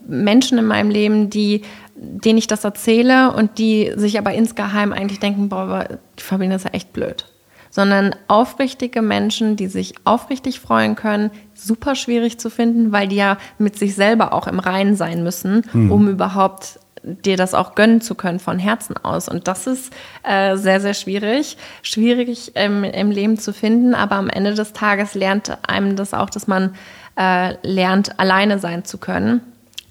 [0.06, 1.62] Menschen in meinem Leben, die
[1.96, 5.87] denen ich das erzähle und die sich aber insgeheim eigentlich denken, boah,
[6.18, 7.26] die Fabienne ist ja echt blöd.
[7.70, 13.37] Sondern aufrichtige Menschen, die sich aufrichtig freuen können, super schwierig zu finden, weil die ja
[13.58, 15.90] mit sich selber auch im Reinen sein müssen, mhm.
[15.90, 19.28] um überhaupt dir das auch gönnen zu können von Herzen aus.
[19.28, 21.56] Und das ist äh, sehr, sehr schwierig.
[21.82, 26.30] Schwierig ähm, im Leben zu finden, aber am Ende des Tages lernt einem das auch,
[26.30, 26.74] dass man
[27.16, 29.42] äh, lernt, alleine sein zu können,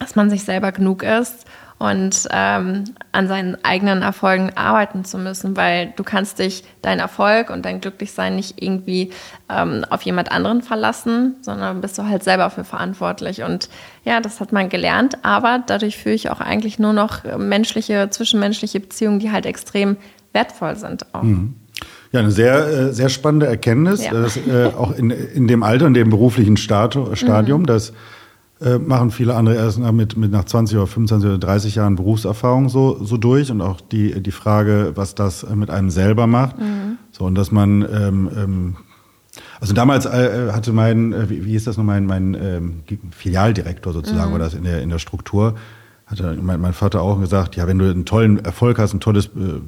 [0.04, 1.46] dass man sich selber genug ist
[1.80, 7.50] und ähm, an seinen eigenen Erfolgen arbeiten zu müssen, weil du kannst dich dein Erfolg
[7.50, 9.12] und dein Glücklichsein nicht irgendwie
[9.50, 13.44] ähm, auf jemand anderen verlassen, sondern bist du halt selber für verantwortlich.
[13.44, 13.70] Und
[14.04, 18.80] ja, das hat man gelernt, aber dadurch führe ich auch eigentlich nur noch menschliche, zwischenmenschliche
[18.80, 19.98] Beziehungen, die halt extrem
[20.34, 21.13] wertvoll sind.
[21.13, 21.24] Auch.
[21.24, 21.56] Mhm.
[22.12, 24.12] Ja, eine sehr, äh, sehr spannende Erkenntnis, ja.
[24.12, 27.66] dass, äh, auch in, in dem Alter, in dem beruflichen Stadium, mhm.
[27.66, 27.94] dass
[28.63, 32.69] äh, machen viele andere erst mit, mit nach 20 oder 25 oder 30 Jahren Berufserfahrung
[32.69, 36.60] so, so durch und auch die, die Frage, was das mit einem selber macht.
[36.60, 36.97] Mhm.
[37.12, 38.76] So, und dass man, ähm, ähm,
[39.60, 43.91] also damals äh, hatte mein, äh, wie, wie hieß das noch, mein, mein ähm, Filialdirektor
[43.91, 44.34] sozusagen, mhm.
[44.34, 45.56] war das in der, in der Struktur,
[46.06, 49.26] hatte mein, mein Vater auch gesagt, ja, wenn du einen tollen Erfolg hast, ein tolles
[49.28, 49.60] äh,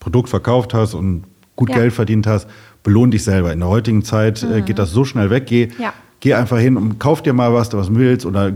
[0.00, 1.24] Produkt verkauft hast und
[1.54, 1.76] gut ja.
[1.76, 2.48] Geld verdient hast,
[2.82, 3.52] belohn dich selber.
[3.52, 4.64] In der heutigen Zeit äh, mhm.
[4.64, 5.46] geht das so schnell weg.
[5.46, 8.52] Geh, ja geh einfach hin und kauf dir mal was, du was willst oder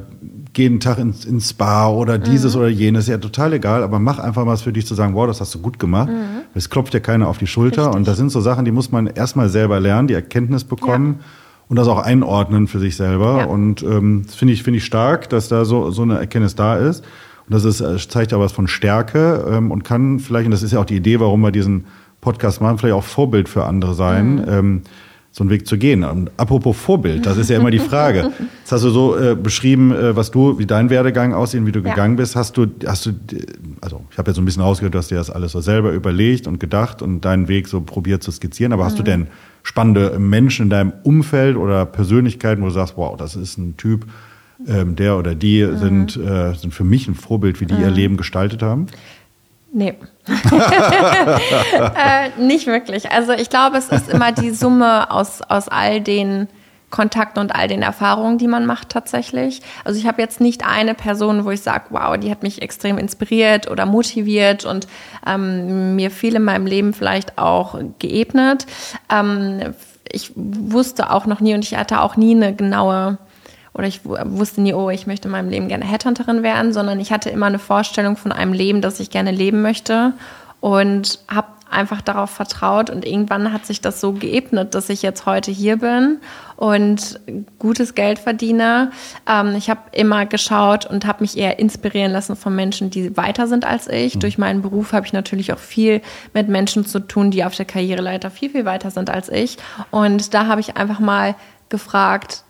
[0.52, 2.60] geh einen Tag ins, ins Spa oder dieses mhm.
[2.60, 5.40] oder jenes, ja total egal, aber mach einfach was für dich zu sagen, wow, das
[5.40, 6.08] hast du gut gemacht.
[6.08, 6.42] Mhm.
[6.54, 7.96] Es klopft dir keiner auf die Schulter Richtig.
[7.96, 11.16] und das sind so Sachen, die muss man erstmal selber lernen, die Erkenntnis bekommen.
[11.18, 11.24] Ja.
[11.68, 13.38] Und das auch einordnen für sich selber.
[13.38, 13.44] Ja.
[13.46, 16.76] Und ähm, das finde ich, finde ich stark, dass da so, so eine Erkenntnis da
[16.76, 17.00] ist.
[17.00, 20.62] Und das ist, äh, zeigt ja was von Stärke ähm, und kann vielleicht, und das
[20.62, 21.86] ist ja auch die Idee, warum wir diesen
[22.20, 24.36] Podcast machen, vielleicht auch Vorbild für andere sein.
[24.36, 24.44] Mhm.
[24.48, 24.82] Ähm,
[25.36, 26.02] so einen Weg zu gehen.
[26.02, 28.32] Und apropos Vorbild, das ist ja immer die Frage.
[28.60, 31.80] Jetzt hast du so äh, beschrieben, äh, was du, wie dein Werdegang aussieht, wie du
[31.80, 31.90] ja.
[31.90, 32.36] gegangen bist.
[32.36, 33.10] Hast du, hast du,
[33.82, 36.46] also ich habe jetzt so ein bisschen rausgehört, dass du das alles so selber überlegt
[36.46, 38.72] und gedacht und deinen Weg so probiert zu skizzieren.
[38.72, 38.86] Aber mhm.
[38.86, 39.06] hast du mhm.
[39.06, 39.26] denn
[39.62, 44.06] spannende Menschen in deinem Umfeld oder Persönlichkeiten, wo du sagst, wow, das ist ein Typ,
[44.66, 45.76] ähm, der oder die mhm.
[45.76, 47.82] sind, äh, sind für mich ein Vorbild, wie die mhm.
[47.82, 48.86] ihr Leben gestaltet haben?
[49.76, 49.94] Nee.
[50.26, 50.32] äh,
[52.40, 53.12] nicht wirklich.
[53.12, 56.48] Also ich glaube, es ist immer die Summe aus, aus all den
[56.88, 59.60] Kontakten und all den Erfahrungen, die man macht tatsächlich.
[59.84, 62.96] Also ich habe jetzt nicht eine Person, wo ich sage, wow, die hat mich extrem
[62.96, 64.86] inspiriert oder motiviert und
[65.26, 68.64] ähm, mir viel in meinem Leben vielleicht auch geebnet.
[69.12, 69.74] Ähm,
[70.10, 73.18] ich wusste auch noch nie und ich hatte auch nie eine genaue
[73.76, 77.12] oder ich wusste nie, oh, ich möchte in meinem Leben gerne Headhunterin werden, sondern ich
[77.12, 80.14] hatte immer eine Vorstellung von einem Leben, das ich gerne leben möchte
[80.60, 85.26] und habe einfach darauf vertraut und irgendwann hat sich das so geebnet, dass ich jetzt
[85.26, 86.20] heute hier bin
[86.56, 87.20] und
[87.58, 88.92] gutes Geld verdiene.
[89.28, 93.46] Ähm, ich habe immer geschaut und habe mich eher inspirieren lassen von Menschen, die weiter
[93.46, 94.14] sind als ich.
[94.14, 94.20] Mhm.
[94.20, 96.00] Durch meinen Beruf habe ich natürlich auch viel
[96.32, 99.58] mit Menschen zu tun, die auf der Karriereleiter viel, viel weiter sind als ich.
[99.90, 101.34] Und da habe ich einfach mal
[101.68, 102.44] gefragt,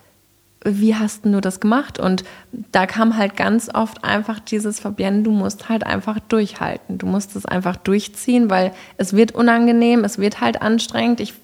[0.66, 1.98] wie hast du das gemacht?
[1.98, 2.24] Und
[2.72, 6.98] da kam halt ganz oft einfach dieses Fabienne, du musst halt einfach durchhalten.
[6.98, 11.20] Du musst es einfach durchziehen, weil es wird unangenehm, es wird halt anstrengend.
[11.20, 11.34] Ich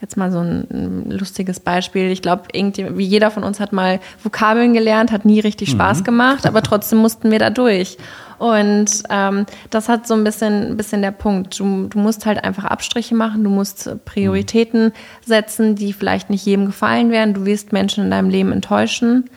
[0.00, 2.10] jetzt mal so ein lustiges Beispiel.
[2.10, 6.04] Ich glaube, wie jeder von uns hat mal Vokabeln gelernt, hat nie richtig Spaß mhm.
[6.04, 7.98] gemacht, aber trotzdem mussten wir da durch.
[8.40, 11.60] Und ähm, das hat so ein bisschen, bisschen der Punkt.
[11.60, 14.92] Du, du musst halt einfach Abstriche machen, du musst Prioritäten
[15.26, 17.34] setzen, die vielleicht nicht jedem gefallen werden.
[17.34, 19.28] Du wirst Menschen in deinem Leben enttäuschen.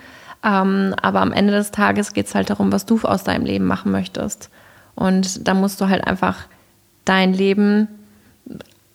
[0.42, 3.66] Ähm, aber am Ende des Tages geht es halt darum, was du aus deinem Leben
[3.66, 4.48] machen möchtest.
[4.94, 6.38] Und da musst du halt einfach
[7.04, 7.88] dein Leben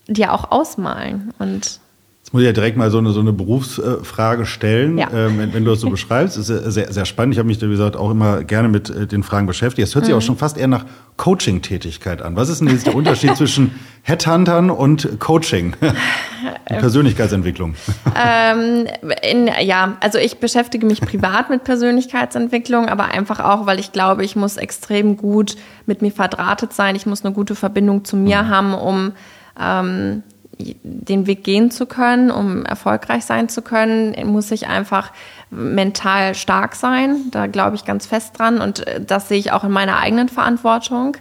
[0.08, 1.36] dir auch ausmalen.
[1.38, 1.80] Und
[2.30, 5.08] Jetzt muss ich ja direkt mal so eine, so eine Berufsfrage stellen, ja.
[5.12, 6.38] ähm, wenn, wenn, du das so beschreibst.
[6.38, 7.34] Das ist sehr, sehr spannend.
[7.34, 9.88] Ich habe mich, wie gesagt, auch immer gerne mit äh, den Fragen beschäftigt.
[9.88, 10.20] Es hört sich mhm.
[10.20, 10.86] auch schon fast eher nach
[11.18, 12.36] Coaching-Tätigkeit an.
[12.36, 13.72] Was ist denn jetzt der Unterschied zwischen
[14.04, 15.74] Headhuntern und Coaching?
[16.68, 17.74] Persönlichkeitsentwicklung.
[18.16, 18.86] Ähm,
[19.24, 24.24] in, ja, also ich beschäftige mich privat mit Persönlichkeitsentwicklung, aber einfach auch, weil ich glaube,
[24.24, 25.56] ich muss extrem gut
[25.88, 26.96] mit mir verdrahtet sein.
[26.96, 28.50] Ich muss eine gute Verbindung zu mir mhm.
[28.50, 29.14] haben, um
[29.60, 30.22] ähm,
[30.60, 35.12] den Weg gehen zu können, um erfolgreich sein zu können, muss ich einfach
[35.52, 37.32] mental stark sein.
[37.32, 40.30] Da glaube ich ganz fest dran und äh, das sehe ich auch in meiner eigenen
[40.30, 41.18] Verantwortung.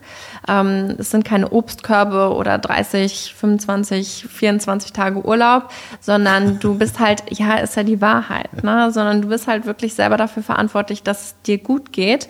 [0.46, 7.22] Ähm, es sind keine Obstkörbe oder 30, 25, 24 Tage Urlaub, sondern du bist halt,
[7.30, 8.90] ja, ist ja die Wahrheit, ne?
[8.92, 12.28] sondern du bist halt wirklich selber dafür verantwortlich, dass es dir gut geht.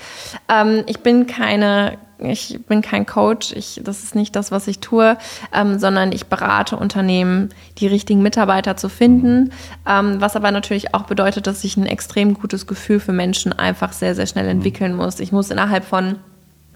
[0.49, 4.81] Ähm, ich bin keine ich bin kein Coach, ich, das ist nicht das, was ich
[4.81, 5.17] tue,
[5.53, 9.53] ähm, sondern ich berate Unternehmen, die richtigen Mitarbeiter zu finden,
[9.89, 13.93] ähm, was aber natürlich auch bedeutet, dass ich ein extrem gutes Gefühl für Menschen einfach
[13.93, 15.21] sehr, sehr schnell entwickeln muss.
[15.21, 16.17] Ich muss innerhalb von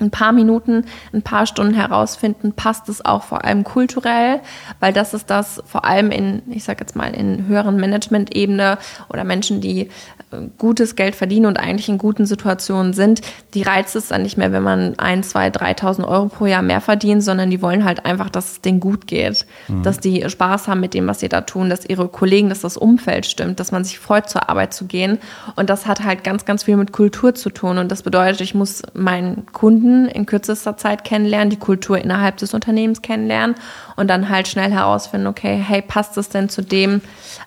[0.03, 4.41] ein paar Minuten, ein paar Stunden herausfinden, passt es auch vor allem kulturell,
[4.81, 9.25] weil das ist das vor allem in, ich sage jetzt mal, in höheren Management-Ebene oder
[9.25, 9.89] Menschen, die
[10.59, 13.21] gutes Geld verdienen und eigentlich in guten Situationen sind,
[13.55, 16.81] die reizt es dann nicht mehr, wenn man ein, zwei, 3.000 Euro pro Jahr mehr
[16.81, 19.83] verdient, sondern die wollen halt einfach, dass es denen gut geht, mhm.
[19.83, 22.77] dass die Spaß haben mit dem, was sie da tun, dass ihre Kollegen, dass das
[22.77, 25.19] Umfeld stimmt, dass man sich freut, zur Arbeit zu gehen.
[25.57, 27.79] Und das hat halt ganz, ganz viel mit Kultur zu tun.
[27.79, 32.55] Und das bedeutet, ich muss meinen Kunden in kürzester Zeit kennenlernen, die Kultur innerhalb des
[32.55, 33.57] Unternehmens kennenlernen
[33.97, 37.01] und dann halt schnell herausfinden, okay, hey, passt es denn zu dem,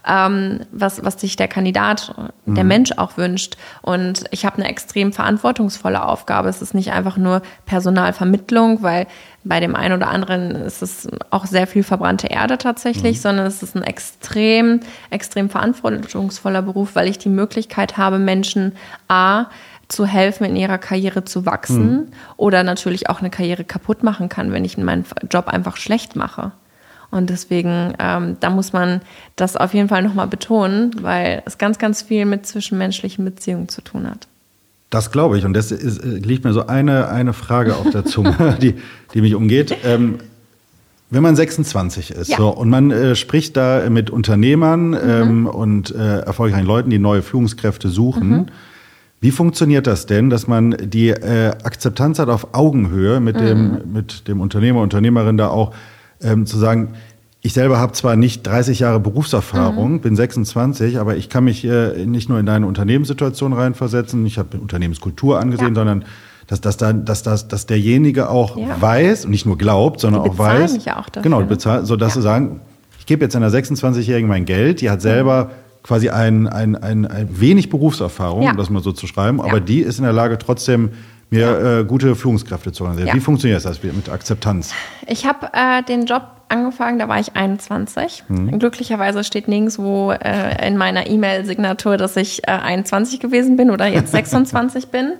[0.07, 2.13] ähm, was, was sich der Kandidat,
[2.45, 2.67] der mhm.
[2.67, 3.57] Mensch auch wünscht?
[3.81, 6.49] Und ich habe eine extrem verantwortungsvolle Aufgabe.
[6.49, 9.07] Es ist nicht einfach nur Personalvermittlung, weil
[9.45, 13.21] bei dem einen oder anderen ist es auch sehr viel verbrannte Erde tatsächlich, mhm.
[13.21, 14.79] sondern es ist ein extrem,
[15.11, 18.73] extrem verantwortungsvoller Beruf, weil ich die Möglichkeit habe, Menschen
[19.07, 19.45] A,
[19.87, 22.07] zu helfen, in ihrer Karriere zu wachsen mhm.
[22.37, 26.51] oder natürlich auch eine Karriere kaputt machen kann, wenn ich meinen Job einfach schlecht mache.
[27.11, 29.01] Und deswegen, ähm, da muss man
[29.35, 33.81] das auf jeden Fall nochmal betonen, weil es ganz, ganz viel mit zwischenmenschlichen Beziehungen zu
[33.81, 34.27] tun hat.
[34.89, 35.45] Das glaube ich.
[35.45, 38.75] Und das ist, äh, liegt mir so eine, eine Frage auf der Zunge, die,
[39.13, 39.75] die mich umgeht.
[39.83, 40.17] Ähm,
[41.11, 42.37] wenn man 26 ist ja.
[42.37, 44.97] so, und man äh, spricht da mit Unternehmern mhm.
[45.07, 48.45] ähm, und äh, erfolgreichen Leuten, die neue Führungskräfte suchen, mhm
[49.21, 53.45] wie funktioniert das denn, dass man die äh, Akzeptanz hat auf Augenhöhe mit, mhm.
[53.45, 55.73] dem, mit dem Unternehmer, Unternehmerin da auch
[56.21, 56.93] ähm, zu sagen,
[57.41, 60.01] ich selber habe zwar nicht 30 Jahre Berufserfahrung, mhm.
[60.01, 64.57] bin 26, aber ich kann mich äh, nicht nur in deine Unternehmenssituation reinversetzen, ich habe
[64.57, 65.75] Unternehmenskultur angesehen, ja.
[65.75, 66.05] sondern
[66.47, 68.79] dass, dass, da, dass, dass, dass derjenige auch ja.
[68.79, 70.73] weiß und nicht nur glaubt, sondern die auch weiß.
[70.73, 71.23] Mich ja auch dafür.
[71.23, 72.21] Genau, bezahlen, so dass ja.
[72.21, 72.61] sie sagen,
[72.99, 77.05] ich gebe jetzt einer 26-Jährigen mein Geld, die hat selber mhm quasi ein, ein, ein,
[77.05, 78.51] ein wenig Berufserfahrung, ja.
[78.51, 80.89] um das mal so zu schreiben, aber die ist in der Lage trotzdem
[81.29, 81.79] mir ja.
[81.79, 83.15] äh, gute Führungskräfte zu organisieren.
[83.15, 84.73] Wie funktioniert das mit Akzeptanz?
[85.05, 88.23] Ich habe äh, den Job angefangen, da war ich 21.
[88.27, 88.57] Mhm.
[88.57, 94.11] Glücklicherweise steht nirgendwo äh, in meiner E-Mail-Signatur, dass ich äh, 21 gewesen bin oder jetzt
[94.11, 95.13] 26 bin.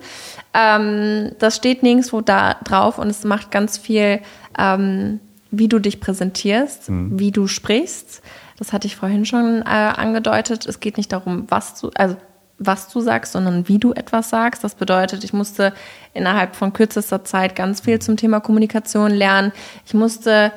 [0.55, 4.19] Ähm, das steht nirgendwo da drauf und es macht ganz viel,
[4.57, 5.19] ähm,
[5.57, 7.19] wie du dich präsentierst, mhm.
[7.19, 8.21] wie du sprichst.
[8.57, 10.65] Das hatte ich vorhin schon äh, angedeutet.
[10.65, 12.15] Es geht nicht darum, was du, also
[12.57, 14.63] was du sagst, sondern wie du etwas sagst.
[14.63, 15.73] Das bedeutet, ich musste
[16.13, 19.51] innerhalb von kürzester Zeit ganz viel zum Thema Kommunikation lernen.
[19.85, 20.53] Ich musste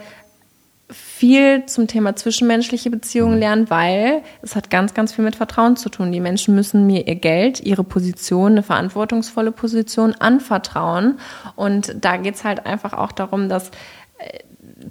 [0.91, 5.91] viel zum Thema zwischenmenschliche Beziehungen lernen, weil es hat ganz, ganz viel mit Vertrauen zu
[5.91, 6.13] tun.
[6.13, 11.19] Die Menschen müssen mir ihr Geld, ihre Position, eine verantwortungsvolle Position anvertrauen.
[11.57, 13.71] Und da geht es halt einfach auch darum, dass
[14.19, 14.39] äh,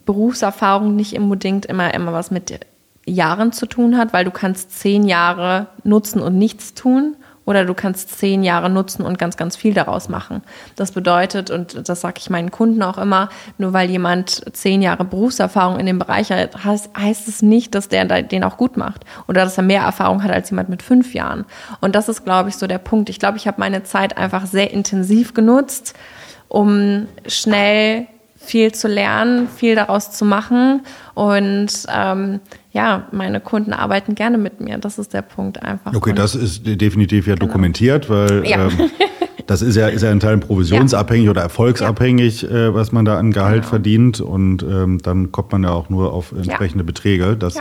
[0.06, 2.60] Berufserfahrung nicht unbedingt immer, immer was mit
[3.06, 7.16] Jahren zu tun hat, weil du kannst zehn Jahre nutzen und nichts tun
[7.48, 10.42] oder du kannst zehn Jahre nutzen und ganz, ganz viel daraus machen.
[10.76, 15.06] Das bedeutet, und das sage ich meinen Kunden auch immer, nur weil jemand zehn Jahre
[15.06, 19.06] Berufserfahrung in dem Bereich hat, heißt, heißt es nicht, dass der den auch gut macht
[19.30, 21.46] oder dass er mehr Erfahrung hat als jemand mit fünf Jahren.
[21.80, 23.10] Und das ist, glaube ich, so der Punkt.
[23.10, 25.96] Ich glaube, ich habe meine Zeit einfach sehr intensiv genutzt,
[26.50, 28.08] um schnell
[28.48, 30.82] viel zu lernen, viel daraus zu machen.
[31.14, 32.40] Und ähm,
[32.72, 34.78] ja, meine Kunden arbeiten gerne mit mir.
[34.78, 35.94] Das ist der Punkt einfach.
[35.94, 37.48] Okay, das ist definitiv ja genau.
[37.48, 38.68] dokumentiert, weil ja.
[38.68, 38.90] Ähm,
[39.48, 41.32] das ist ja, ist ja in Teilen provisionsabhängig ja.
[41.32, 42.50] oder erfolgsabhängig, ja.
[42.50, 43.70] äh, was man da an Gehalt genau.
[43.70, 44.22] verdient.
[44.22, 47.36] Und ähm, dann kommt man ja auch nur auf entsprechende Beträge.
[47.36, 47.58] Das,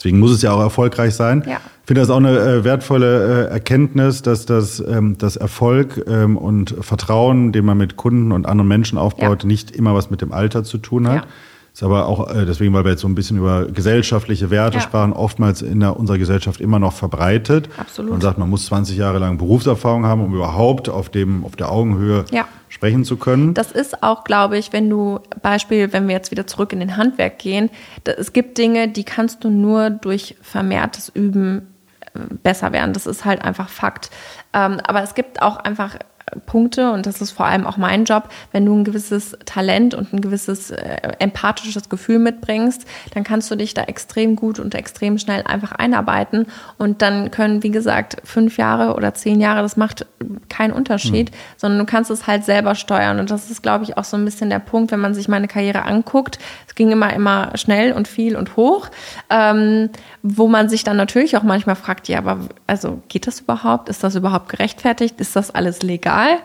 [0.00, 1.44] Deswegen muss es ja auch erfolgreich sein.
[1.46, 1.60] Ja.
[1.82, 6.38] Ich finde das auch eine äh, wertvolle äh, Erkenntnis, dass das, ähm, das Erfolg ähm,
[6.38, 10.32] und Vertrauen, den man mit Kunden und anderen Menschen aufbaut, nicht immer was mit dem
[10.32, 11.26] Alter zu tun hat.
[11.80, 14.82] Ist aber auch äh, deswegen, weil wir jetzt so ein bisschen über gesellschaftliche Werte ja.
[14.82, 17.70] sprachen, oftmals in der, unserer Gesellschaft immer noch verbreitet.
[17.78, 18.10] Absolut.
[18.10, 21.72] Man sagt, man muss 20 Jahre lang Berufserfahrung haben, um überhaupt auf dem, auf der
[21.72, 22.46] Augenhöhe ja.
[22.68, 23.54] sprechen zu können.
[23.54, 26.98] Das ist auch, glaube ich, wenn du, Beispiel, wenn wir jetzt wieder zurück in den
[26.98, 27.70] Handwerk gehen,
[28.04, 31.62] da, es gibt Dinge, die kannst du nur durch vermehrtes Üben
[32.12, 32.92] äh, besser werden.
[32.92, 34.10] Das ist halt einfach Fakt.
[34.52, 35.96] Ähm, aber es gibt auch einfach
[36.46, 40.12] Punkte und das ist vor allem auch mein Job, wenn du ein gewisses Talent und
[40.12, 45.18] ein gewisses äh, empathisches Gefühl mitbringst, dann kannst du dich da extrem gut und extrem
[45.18, 46.46] schnell einfach einarbeiten
[46.78, 50.06] und dann können, wie gesagt, fünf Jahre oder zehn Jahre, das macht
[50.48, 51.36] keinen Unterschied, mhm.
[51.56, 54.24] sondern du kannst es halt selber steuern und das ist, glaube ich, auch so ein
[54.24, 56.38] bisschen der Punkt, wenn man sich meine Karriere anguckt.
[56.66, 58.88] Es ging immer, immer schnell und viel und hoch,
[59.28, 59.90] ähm,
[60.22, 63.88] wo man sich dann natürlich auch manchmal fragt, ja, aber also geht das überhaupt?
[63.88, 65.20] Ist das überhaupt gerechtfertigt?
[65.20, 66.38] Ist das alles legal?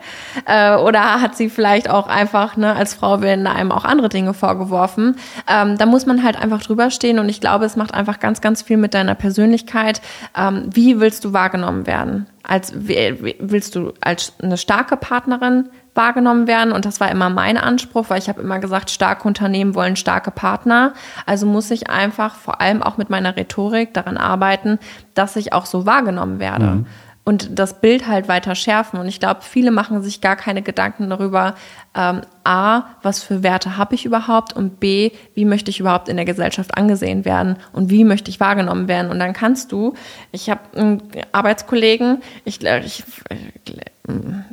[0.46, 4.34] Äh, oder hat sie vielleicht auch einfach, ne, als Frau werden einem auch andere Dinge
[4.34, 5.18] vorgeworfen?
[5.50, 8.40] Ähm, da muss man halt einfach drüber stehen und ich glaube, es macht einfach ganz,
[8.40, 10.02] ganz viel mit deiner Persönlichkeit.
[10.38, 12.28] Ähm, wie willst du wahrgenommen werden?
[12.44, 16.72] Als willst du als eine starke Partnerin wahrgenommen werden.
[16.72, 20.32] Und das war immer mein Anspruch, weil ich habe immer gesagt, starke Unternehmen wollen starke
[20.32, 20.94] Partner.
[21.26, 24.80] Also muss ich einfach vor allem auch mit meiner Rhetorik daran arbeiten,
[25.14, 26.66] dass ich auch so wahrgenommen werde.
[26.66, 26.86] Mhm
[27.26, 29.00] und das Bild halt weiter schärfen.
[29.00, 31.56] Und ich glaube, viele machen sich gar keine Gedanken darüber,
[31.96, 36.18] ähm, a, was für Werte habe ich überhaupt und b, wie möchte ich überhaupt in
[36.18, 39.10] der Gesellschaft angesehen werden und wie möchte ich wahrgenommen werden.
[39.10, 39.96] Und dann kannst du,
[40.32, 43.04] ich habe einen Arbeitskollegen, ich, ich,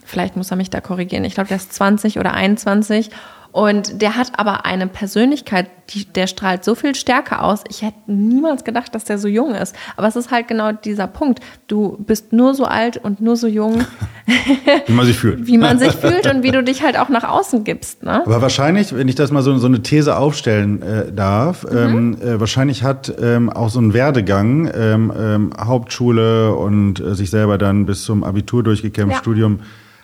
[0.04, 3.10] vielleicht muss er mich da korrigieren, ich glaube, der ist 20 oder 21
[3.52, 7.64] und der hat aber eine Persönlichkeit, die, der strahlt so viel Stärke aus.
[7.68, 9.76] Ich hätte niemals gedacht, dass der so jung ist.
[9.96, 11.40] Aber es ist halt genau dieser Punkt.
[11.66, 13.84] Du bist nur so alt und nur so jung.
[14.86, 15.46] wie man sich fühlt.
[15.46, 18.02] Wie man sich fühlt und wie du dich halt auch nach außen gibst.
[18.02, 18.22] Ne?
[18.24, 21.76] Aber wahrscheinlich, wenn ich das mal so, so eine These aufstellen äh, darf, mhm.
[21.76, 27.28] ähm, äh, wahrscheinlich hat ähm, auch so ein Werdegang, ähm, ähm Hauptschule und äh, sich
[27.28, 29.18] selber dann bis zum Abitur durchgekämpft, ja.
[29.18, 29.60] Studium,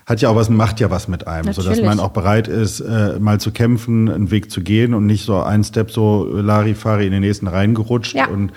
[0.09, 1.65] hat ja auch was, macht ja was mit einem, Natürlich.
[1.65, 5.05] so dass man auch bereit ist, äh, mal zu kämpfen, einen Weg zu gehen und
[5.05, 8.27] nicht so ein Step so Larifari in den nächsten reingerutscht ja.
[8.27, 8.53] und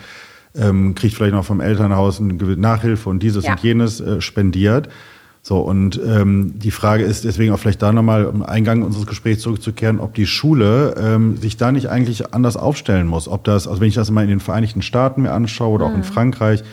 [0.56, 3.52] ähm, kriegt vielleicht noch vom Elternhaus eine Nachhilfe und dieses ja.
[3.52, 4.88] und jenes äh, spendiert.
[5.41, 9.41] So, und ähm, die Frage ist deswegen auch vielleicht da nochmal im Eingang unseres Gesprächs
[9.41, 13.28] zurückzukehren, ob die Schule ähm, sich da nicht eigentlich anders aufstellen muss.
[13.28, 15.91] Ob das, also wenn ich das mal in den Vereinigten Staaten mir anschaue oder mhm.
[15.91, 16.14] auch in mhm.
[16.14, 16.64] Frankreich,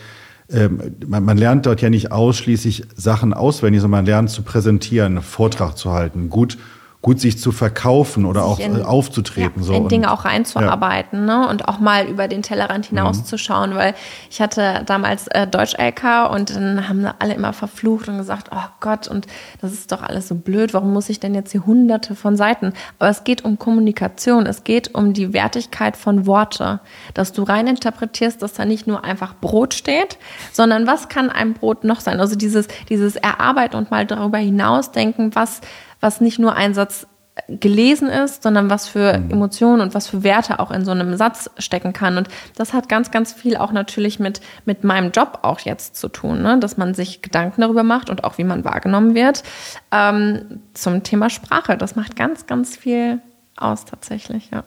[0.51, 5.21] ähm, man, man, lernt dort ja nicht ausschließlich Sachen auswendig, sondern man lernt zu präsentieren,
[5.21, 6.57] Vortrag zu halten, gut
[7.01, 9.61] gut sich zu verkaufen oder auch in, aufzutreten.
[9.61, 9.73] Ja, so.
[9.73, 11.39] in Dinge auch reinzuarbeiten ja.
[11.39, 11.47] ne?
[11.47, 13.75] und auch mal über den Tellerrand hinauszuschauen, mhm.
[13.75, 13.93] weil
[14.29, 19.07] ich hatte damals äh, Deutsch-LK und dann haben alle immer verflucht und gesagt, oh Gott,
[19.07, 19.27] und
[19.61, 22.73] das ist doch alles so blöd, warum muss ich denn jetzt hier hunderte von Seiten?
[22.99, 26.81] Aber es geht um Kommunikation, es geht um die Wertigkeit von Worte,
[27.13, 30.17] dass du rein interpretierst, dass da nicht nur einfach Brot steht,
[30.51, 32.19] sondern was kann ein Brot noch sein?
[32.19, 35.61] Also dieses, dieses Erarbeiten und mal darüber hinausdenken, was
[35.99, 37.07] was nicht nur ein Satz
[37.47, 39.31] gelesen ist, sondern was für mhm.
[39.31, 42.17] Emotionen und was für Werte auch in so einem Satz stecken kann.
[42.17, 46.09] Und das hat ganz, ganz viel auch natürlich mit, mit meinem Job auch jetzt zu
[46.09, 46.59] tun, ne?
[46.59, 49.43] dass man sich Gedanken darüber macht und auch wie man wahrgenommen wird.
[49.91, 53.21] Ähm, zum Thema Sprache, das macht ganz, ganz viel
[53.55, 54.63] aus tatsächlich, ja.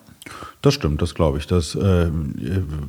[0.61, 1.47] Das stimmt, das glaube ich.
[1.47, 2.09] Das äh,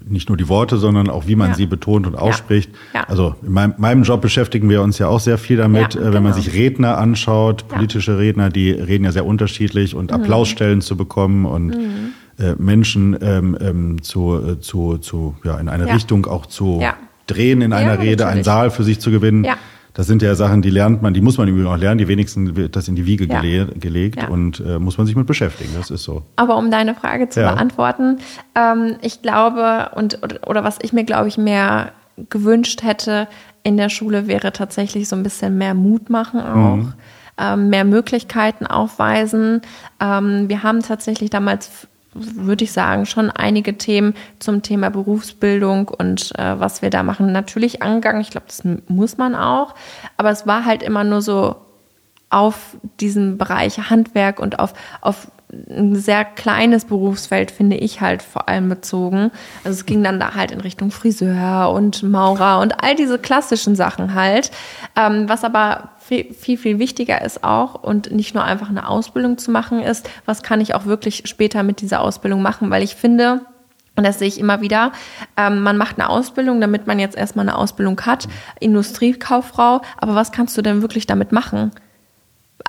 [0.07, 1.55] nicht nur die Worte, sondern auch wie man ja.
[1.57, 2.71] sie betont und ausspricht.
[2.93, 3.01] Ja.
[3.01, 3.09] Ja.
[3.09, 6.23] Also in meinem, meinem, Job beschäftigen wir uns ja auch sehr viel damit, äh, wenn
[6.23, 6.37] man genau.
[6.37, 10.17] sich Redner anschaut, politische Redner, die reden ja sehr unterschiedlich und mhm.
[10.17, 12.13] Applausstellen zu bekommen und mhm.
[12.39, 16.83] äh, Menschen ähm, ähm, zu, äh, zu, zu ja in eine Richtung auch zu
[17.27, 18.27] drehen in einer Rede, natürlich.
[18.27, 19.45] einen Saal für sich zu gewinnen.
[19.45, 19.57] Ja
[19.95, 21.99] das sind ja Sachen, die lernt man, die muss man übrigens auch lernen.
[21.99, 23.41] Die wenigsten wird das in die Wiege ja.
[23.41, 24.29] gele gelegt ja.
[24.29, 25.71] und äh, muss man sich mit beschäftigen.
[25.77, 26.23] Das ist so.
[26.35, 27.53] Aber um deine Frage zu ja.
[27.53, 28.19] beantworten,
[28.57, 31.93] ähm, ich glaube und oder, oder was ich mir glaube ich mehr
[32.29, 33.29] gewünscht hätte
[33.63, 36.77] in der Schule wäre tatsächlich so ein bisschen mehr Mut machen auch.
[36.77, 36.95] Mhm.
[37.37, 39.61] Ähm, mehr Möglichkeiten aufweisen.
[40.01, 46.33] Ähm, wir haben tatsächlich damals würde ich sagen, schon einige Themen zum Thema Berufsbildung und
[46.39, 48.21] äh, was wir da machen, natürlich angegangen.
[48.21, 49.75] Ich glaube, das muss man auch.
[50.17, 51.57] Aber es war halt immer nur so
[52.31, 55.29] auf diesen Bereich Handwerk und auf, auf
[55.71, 59.31] ein sehr kleines Berufsfeld, finde ich halt vor allem bezogen.
[59.63, 63.77] Also es ging dann da halt in Richtung Friseur und Maurer und all diese klassischen
[63.77, 64.51] Sachen halt.
[64.97, 69.39] Ähm, was aber viel, viel, viel wichtiger ist auch und nicht nur einfach eine Ausbildung
[69.39, 72.95] zu machen ist, was kann ich auch wirklich später mit dieser Ausbildung machen, weil ich
[72.95, 73.41] finde,
[73.97, 74.93] und das sehe ich immer wieder.
[75.37, 78.29] Ähm, man macht eine Ausbildung, damit man jetzt erstmal eine Ausbildung hat,
[78.61, 79.81] Industriekauffrau.
[79.97, 81.71] Aber was kannst du denn wirklich damit machen?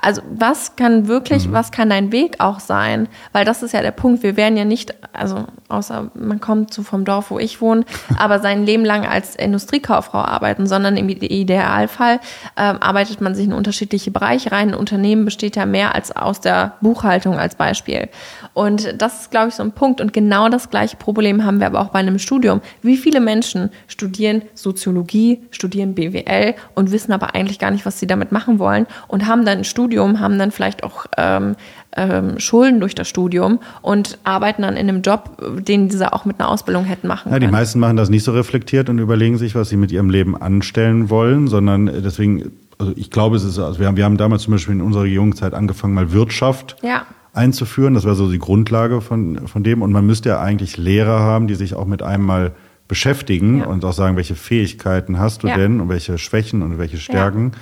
[0.02, 1.52] Also was kann wirklich, mhm.
[1.52, 3.08] was kann dein Weg auch sein?
[3.32, 4.22] Weil das ist ja der Punkt.
[4.22, 7.84] Wir werden ja nicht, also außer man kommt so vom Dorf, wo ich wohne,
[8.18, 12.20] aber sein Leben lang als Industriekauffrau arbeiten, sondern im Idealfall
[12.56, 14.68] ähm, arbeitet man sich in unterschiedliche Bereiche rein.
[14.70, 18.08] Ein Unternehmen besteht ja mehr als aus der Buchhaltung als Beispiel.
[18.54, 20.00] Und das ist, glaube ich, so ein Punkt.
[20.00, 22.60] Und genau das gleiche Problem haben wir aber auch bei einem Studium.
[22.82, 28.06] Wie viele Menschen studieren Soziologie, studieren BWL und wissen aber eigentlich gar nicht, was sie
[28.06, 31.54] damit machen wollen und haben dann ein Studium haben dann vielleicht auch ähm,
[31.94, 36.40] ähm, Schulden durch das Studium und arbeiten dann in einem Job, den diese auch mit
[36.40, 37.42] einer Ausbildung hätten machen können.
[37.42, 40.08] Ja, die meisten machen das nicht so reflektiert und überlegen sich, was sie mit ihrem
[40.08, 44.16] Leben anstellen wollen, sondern deswegen, also ich glaube, es ist, also wir haben, wir haben
[44.16, 47.04] damals zum Beispiel in unserer Jugendzeit angefangen, mal Wirtschaft ja.
[47.34, 47.92] einzuführen.
[47.92, 49.82] Das war so die Grundlage von, von dem.
[49.82, 52.52] Und man müsste ja eigentlich Lehrer haben, die sich auch mit einem mal
[52.88, 53.66] beschäftigen ja.
[53.66, 55.56] und auch sagen, welche Fähigkeiten hast du ja.
[55.58, 57.52] denn und welche Schwächen und welche Stärken.
[57.52, 57.58] Ja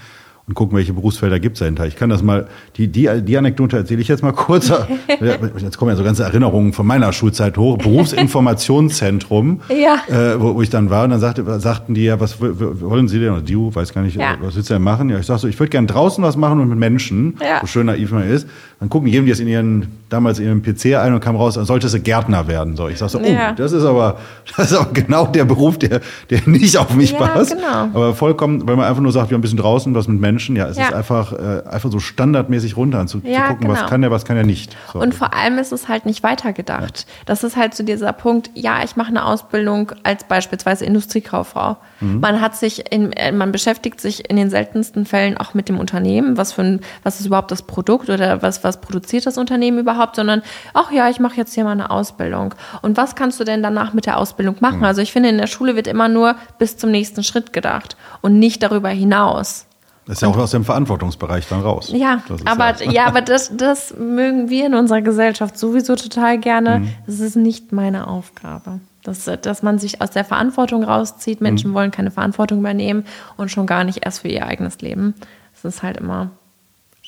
[0.46, 1.86] und gucken, welche Berufsfelder gibt es dahinter.
[1.86, 4.68] Ich kann das mal, die, die, die Anekdote erzähle ich jetzt mal kurz.
[5.58, 7.78] jetzt kommen ja so ganze Erinnerungen von meiner Schulzeit hoch.
[7.78, 10.02] Berufsinformationszentrum, ja.
[10.14, 11.04] äh, wo, wo ich dann war.
[11.04, 13.32] Und dann sagte, sagten die ja, was wollen Sie denn?
[13.32, 14.36] Oder du, weiß gar nicht, ja.
[14.40, 15.08] was willst du denn machen?
[15.08, 17.60] Ja, ich sag so, ich würde gern draußen was machen und mit Menschen, ja.
[17.60, 18.46] so schön naiv man ist.
[18.84, 21.54] Dann gucken, geben die es in ihren, damals in ihren PC ein und kam raus,
[21.54, 22.76] dann sollte sie Gärtner werden.
[22.76, 24.18] So, ich sag so, oh, das ist aber,
[24.56, 27.56] das ist aber genau der Beruf, der, der nicht auf mich passt.
[27.56, 27.88] Genau.
[27.94, 30.54] Aber vollkommen, weil man einfach nur sagt, wir haben ein bisschen draußen was mit Menschen
[30.54, 30.88] ja, es ja.
[30.88, 33.80] ist einfach, äh, einfach so standardmäßig runter zu, ja, zu gucken, genau.
[33.80, 34.76] was kann der, was kann er nicht.
[34.92, 35.00] So.
[35.00, 37.06] Und vor allem ist es halt nicht weitergedacht.
[37.08, 37.22] Ja.
[37.24, 41.78] Das ist halt so dieser Punkt, ja, ich mache eine Ausbildung als beispielsweise Industriekauffrau.
[42.00, 42.20] Mhm.
[42.20, 45.78] Man hat sich in, äh, man beschäftigt sich in den seltensten Fällen auch mit dem
[45.78, 49.78] Unternehmen, was für ein, was ist überhaupt das Produkt oder was, was produziert das Unternehmen
[49.78, 52.54] überhaupt, sondern, ach ja, ich mache jetzt hier mal eine Ausbildung.
[52.82, 54.78] Und was kannst du denn danach mit der Ausbildung machen?
[54.78, 54.84] Mhm.
[54.84, 58.38] Also ich finde, in der Schule wird immer nur bis zum nächsten Schritt gedacht und
[58.38, 59.66] nicht darüber hinaus.
[60.06, 61.90] Das ist ja auch aus dem Verantwortungsbereich dann raus.
[61.92, 66.80] Ja, aber, ja, ja aber das, das mögen wir in unserer Gesellschaft sowieso total gerne.
[66.80, 66.88] Mhm.
[67.06, 68.80] Das ist nicht meine Aufgabe.
[69.02, 71.40] Dass, dass man sich aus der Verantwortung rauszieht.
[71.40, 71.74] Menschen mhm.
[71.74, 73.04] wollen keine Verantwortung übernehmen
[73.36, 75.14] und schon gar nicht erst für ihr eigenes Leben.
[75.52, 76.30] Das ist halt immer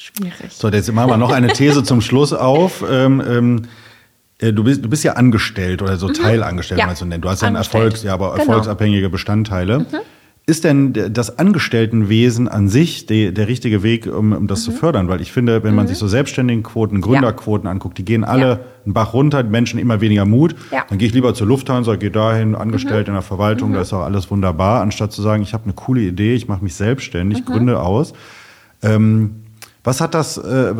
[0.07, 0.53] schwierig.
[0.53, 2.85] So, jetzt machen wir noch eine These zum Schluss auf.
[2.89, 3.63] Ähm, ähm,
[4.39, 6.15] äh, Du bist, du bist ja angestellt oder so mhm.
[6.15, 6.87] Teilangestellt, ja.
[6.87, 7.23] man so nennen.
[7.23, 8.45] Du hast ja Erfolgs, ja, aber genau.
[8.45, 9.81] erfolgsabhängige Bestandteile.
[9.81, 9.87] Mhm.
[10.49, 14.65] Ist denn das Angestelltenwesen an sich der, der richtige Weg, um, um das mhm.
[14.65, 15.09] zu fördern?
[15.09, 15.89] Weil ich finde, wenn man mhm.
[15.89, 17.73] sich so Selbstständigenquoten, Gründerquoten ja.
[17.73, 18.61] anguckt, die gehen alle ja.
[18.85, 20.55] einen Bach runter, die Menschen immer weniger Mut.
[20.71, 20.85] Ja.
[20.89, 23.11] Dann gehe ich lieber zur Lufthansa, gehe dahin, angestellt mhm.
[23.11, 23.83] in der Verwaltung, da mhm.
[23.83, 26.77] ist auch alles wunderbar, anstatt zu sagen, ich habe eine coole Idee, ich mache mich
[26.77, 28.13] selbstständig, gründe aus.
[28.83, 29.46] Ähm,
[29.87, 30.75] was hat das, äh,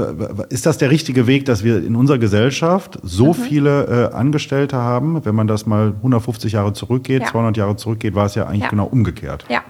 [0.49, 3.35] ist das der richtige Weg, dass wir in unserer Gesellschaft so mhm.
[3.35, 5.25] viele äh, Angestellte haben?
[5.25, 7.29] Wenn man das mal 150 Jahre zurückgeht, ja.
[7.29, 8.69] 200 Jahre zurückgeht, war es ja eigentlich ja.
[8.69, 9.45] genau umgekehrt.
[9.49, 9.63] Ja.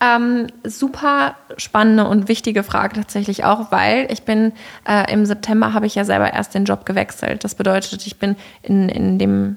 [0.00, 4.52] Ähm, super spannende und wichtige Frage tatsächlich auch, weil ich bin
[4.88, 7.42] äh, im September habe ich ja selber erst den Job gewechselt.
[7.42, 9.56] Das bedeutet, ich bin in, in dem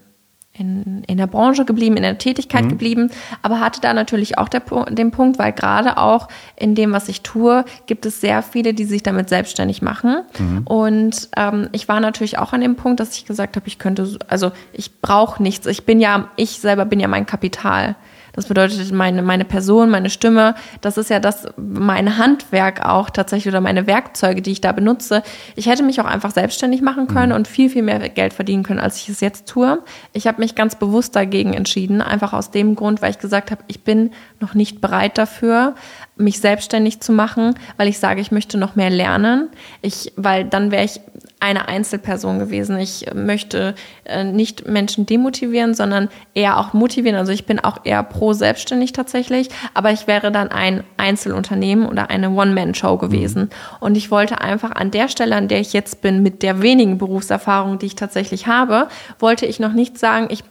[0.61, 2.69] in, in der Branche geblieben, in der Tätigkeit mhm.
[2.69, 7.09] geblieben, aber hatte da natürlich auch der, den Punkt, weil gerade auch in dem, was
[7.09, 10.21] ich tue, gibt es sehr viele, die sich damit selbstständig machen.
[10.37, 10.61] Mhm.
[10.65, 14.19] Und ähm, ich war natürlich auch an dem Punkt, dass ich gesagt habe, ich könnte,
[14.27, 15.65] also ich brauche nichts.
[15.65, 17.95] Ich bin ja, ich selber bin ja mein Kapital.
[18.33, 23.51] Das bedeutet, meine, meine Person, meine Stimme, das ist ja das, mein Handwerk auch tatsächlich
[23.51, 25.23] oder meine Werkzeuge, die ich da benutze.
[25.55, 27.35] Ich hätte mich auch einfach selbstständig machen können mhm.
[27.35, 29.79] und viel, viel mehr Geld verdienen können, als ich es jetzt tue.
[30.13, 33.63] Ich habe mich ganz bewusst dagegen entschieden, einfach aus dem Grund, weil ich gesagt habe,
[33.67, 35.75] ich bin noch nicht bereit dafür,
[36.15, 39.49] mich selbstständig zu machen, weil ich sage, ich möchte noch mehr lernen.
[39.81, 41.01] Ich, weil dann wäre ich
[41.41, 42.77] eine Einzelperson gewesen.
[42.77, 43.75] Ich möchte
[44.05, 47.17] äh, nicht Menschen demotivieren, sondern eher auch motivieren.
[47.17, 52.09] Also ich bin auch eher pro selbstständig tatsächlich, aber ich wäre dann ein Einzelunternehmen oder
[52.09, 53.43] eine One-Man-Show gewesen.
[53.43, 53.49] Mhm.
[53.79, 56.99] Und ich wollte einfach an der Stelle, an der ich jetzt bin, mit der wenigen
[56.99, 58.87] Berufserfahrung, die ich tatsächlich habe,
[59.19, 60.43] wollte ich noch nicht sagen, ich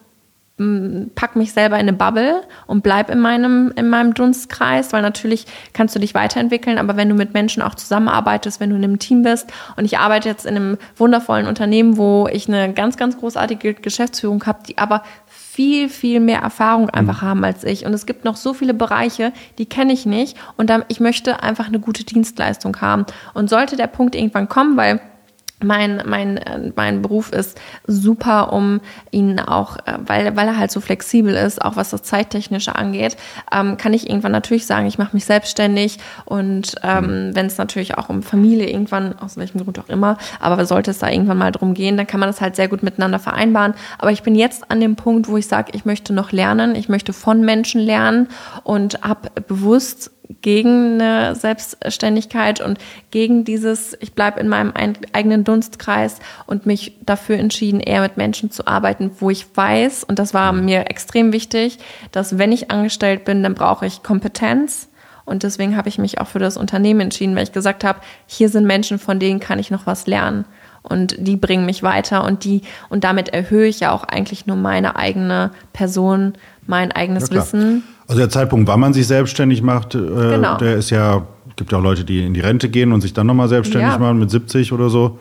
[1.15, 5.47] pack mich selber in eine Bubble und bleib in meinem, in meinem Dunstkreis, weil natürlich
[5.73, 8.99] kannst du dich weiterentwickeln, aber wenn du mit Menschen auch zusammenarbeitest, wenn du in einem
[8.99, 13.19] Team bist und ich arbeite jetzt in einem wundervollen Unternehmen, wo ich eine ganz, ganz
[13.19, 17.27] großartige Geschäftsführung habe, die aber viel, viel mehr Erfahrung einfach mhm.
[17.27, 17.85] haben als ich.
[17.85, 20.37] Und es gibt noch so viele Bereiche, die kenne ich nicht.
[20.57, 23.05] Und dann, ich möchte einfach eine gute Dienstleistung haben.
[23.35, 25.01] Und sollte der Punkt irgendwann kommen, weil
[25.63, 28.81] mein, mein, äh, mein Beruf ist super, um
[29.11, 33.17] ihn auch, äh, weil, weil er halt so flexibel ist, auch was das Zeittechnische angeht,
[33.53, 37.37] ähm, kann ich irgendwann natürlich sagen, ich mache mich selbstständig und ähm, mhm.
[37.37, 40.99] wenn es natürlich auch um Familie irgendwann, aus welchem Grund auch immer, aber sollte es
[40.99, 43.75] da irgendwann mal drum gehen, dann kann man das halt sehr gut miteinander vereinbaren.
[43.99, 46.89] Aber ich bin jetzt an dem Punkt, wo ich sage, ich möchte noch lernen, ich
[46.89, 48.29] möchte von Menschen lernen
[48.65, 50.11] und habe bewusst
[50.43, 52.79] gegen eine Selbstständigkeit und
[53.11, 54.73] gegen dieses, ich bleibe in meinem
[55.13, 60.19] eigenen Dunstkreis und mich dafür entschieden, eher mit Menschen zu arbeiten, wo ich weiß, und
[60.19, 61.79] das war mir extrem wichtig,
[62.13, 64.89] dass wenn ich angestellt bin, dann brauche ich Kompetenz.
[65.25, 68.49] Und deswegen habe ich mich auch für das Unternehmen entschieden, weil ich gesagt habe, hier
[68.49, 70.45] sind Menschen, von denen kann ich noch was lernen.
[70.83, 74.57] Und die bringen mich weiter und die, und damit erhöhe ich ja auch eigentlich nur
[74.57, 76.35] meine eigene Person,
[76.67, 77.85] mein eigenes ja, Wissen.
[78.11, 80.57] Also der Zeitpunkt, wann man sich selbstständig macht, äh, genau.
[80.57, 83.29] der ist ja, gibt ja auch Leute, die in die Rente gehen und sich dann
[83.29, 83.99] nochmal selbstständig ja.
[84.01, 85.21] machen mit 70 oder so.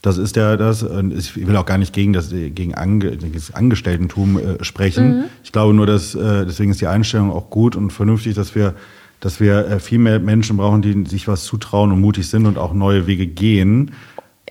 [0.00, 0.82] Das ist ja das.
[1.14, 5.18] Ich will auch gar nicht gegen das, gegen, Ange, das Angestelltentum äh, sprechen.
[5.18, 5.24] Mhm.
[5.44, 8.76] Ich glaube nur, dass äh, deswegen ist die Einstellung auch gut und vernünftig, dass wir,
[9.20, 12.56] dass wir äh, viel mehr Menschen brauchen, die sich was zutrauen und mutig sind und
[12.56, 13.90] auch neue Wege gehen.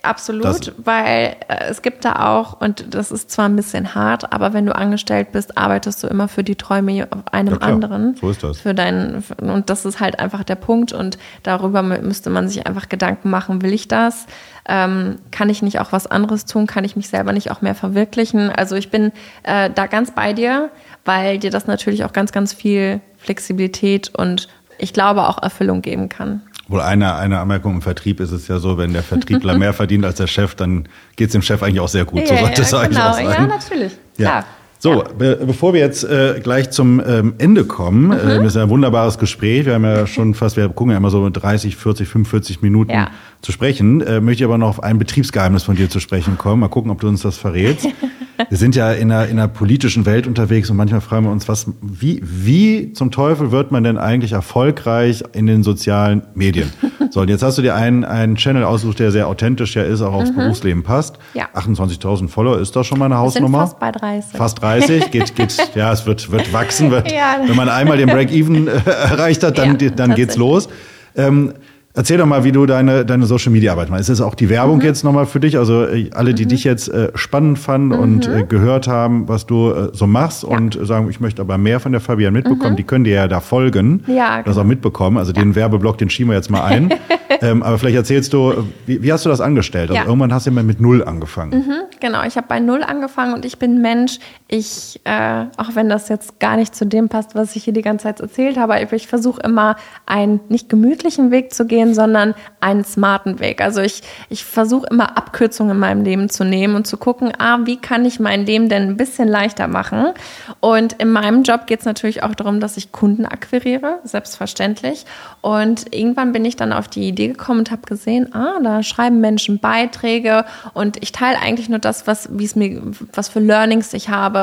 [0.02, 4.32] Absolut, das, weil äh, es gibt da auch, und das ist zwar ein bisschen hart,
[4.32, 8.16] aber wenn du angestellt bist, arbeitest du immer für die Träume einem ja anderen.
[8.16, 8.58] So ist das.
[8.58, 10.92] Für deinen, und das ist halt einfach der Punkt.
[10.92, 14.26] Und darüber müsste man sich einfach Gedanken machen, will ich das?
[14.68, 16.66] Ähm, kann ich nicht auch was anderes tun?
[16.66, 18.50] Kann ich mich selber nicht auch mehr verwirklichen?
[18.50, 19.12] Also ich bin
[19.44, 20.70] äh, da ganz bei dir,
[21.04, 24.48] weil dir das natürlich auch ganz, ganz viel Flexibilität und
[24.78, 26.42] ich glaube auch Erfüllung geben kann.
[26.72, 30.04] Wohl eine, eine Anmerkung im Vertrieb ist es ja so, wenn der Vertriebler mehr verdient
[30.04, 32.20] als der Chef, dann geht es dem Chef eigentlich auch sehr gut.
[32.20, 32.80] Ja, so sollte ja, es genau.
[32.80, 33.26] eigentlich auch sein.
[33.26, 33.92] Ja, natürlich.
[34.18, 34.28] Ja.
[34.28, 34.44] Klar.
[34.82, 38.12] So, be bevor wir jetzt äh, gleich zum ähm, Ende kommen, mhm.
[38.14, 39.64] äh, das ist ein wunderbares Gespräch.
[39.64, 43.08] Wir haben ja schon fast, wir gucken ja immer so 30, 40, 45 Minuten ja.
[43.42, 44.00] zu sprechen.
[44.00, 46.58] Äh, möchte ich aber noch auf ein Betriebsgeheimnis von dir zu sprechen kommen.
[46.58, 47.86] Mal gucken, ob du uns das verrätst.
[48.48, 51.48] wir sind ja in einer, in einer politischen Welt unterwegs und manchmal fragen wir uns,
[51.48, 56.72] was, wie, wie zum Teufel wird man denn eigentlich erfolgreich in den sozialen Medien?
[57.10, 60.00] So, und jetzt hast du dir einen, einen Channel ausgesucht, der sehr authentisch ja ist,
[60.00, 60.36] auch aufs mhm.
[60.36, 61.18] Berufsleben passt.
[61.34, 61.48] Ja.
[61.54, 63.66] 28.000 Follower ist doch schon mal eine Hausnummer.
[63.66, 64.36] Sind fast bei 30.
[64.38, 66.90] Fast 30, geht, geht, ja, es wird, wird wachsen.
[66.90, 67.36] Wird, ja.
[67.44, 70.68] Wenn man einmal den Break-Even äh, erreicht hat, dann, ja, dann geht's los.
[71.14, 71.52] Ähm,
[71.94, 74.08] Erzähl doch mal, wie du deine, deine Social Media Arbeit machst.
[74.08, 74.84] Ist das auch die Werbung mhm.
[74.84, 75.58] jetzt nochmal für dich?
[75.58, 76.48] Also äh, alle, die mhm.
[76.48, 77.98] dich jetzt äh, spannend fanden mhm.
[77.98, 80.48] und äh, gehört haben, was du äh, so machst ja.
[80.48, 82.76] und sagen, ich möchte aber mehr von der Fabian mitbekommen, mhm.
[82.76, 84.44] die können dir ja da folgen, ja, genau.
[84.46, 85.18] das auch mitbekommen.
[85.18, 85.42] Also ja.
[85.42, 86.94] den Werbeblock, den schieben wir jetzt mal ein.
[87.42, 89.90] ähm, aber vielleicht erzählst du, wie, wie, hast du das angestellt?
[89.90, 90.06] Also ja.
[90.06, 91.58] irgendwann hast du ja mit Null angefangen.
[91.58, 94.18] Mhm, genau, ich habe bei Null angefangen und ich bin Mensch.
[94.54, 97.82] Ich, äh, auch wenn das jetzt gar nicht zu dem passt, was ich hier die
[97.82, 99.76] ganze Zeit erzählt habe, ich, versuche immer
[100.06, 103.62] einen nicht gemütlichen Weg zu gehen, gehen, sondern einen smarten Weg.
[103.62, 107.60] Also ich, ich versuche immer Abkürzungen in meinem Leben zu nehmen und zu gucken, ah,
[107.64, 110.12] wie kann ich mein Leben denn ein bisschen leichter machen?
[110.60, 115.06] Und in meinem Job geht es natürlich auch darum, dass ich Kunden akquiriere, selbstverständlich.
[115.40, 119.20] Und irgendwann bin ich dann auf die Idee gekommen und habe gesehen, ah, da schreiben
[119.20, 120.44] Menschen Beiträge
[120.74, 122.82] und ich teile eigentlich nur das, was, wie es mir,
[123.14, 124.38] was für Learnings ich habe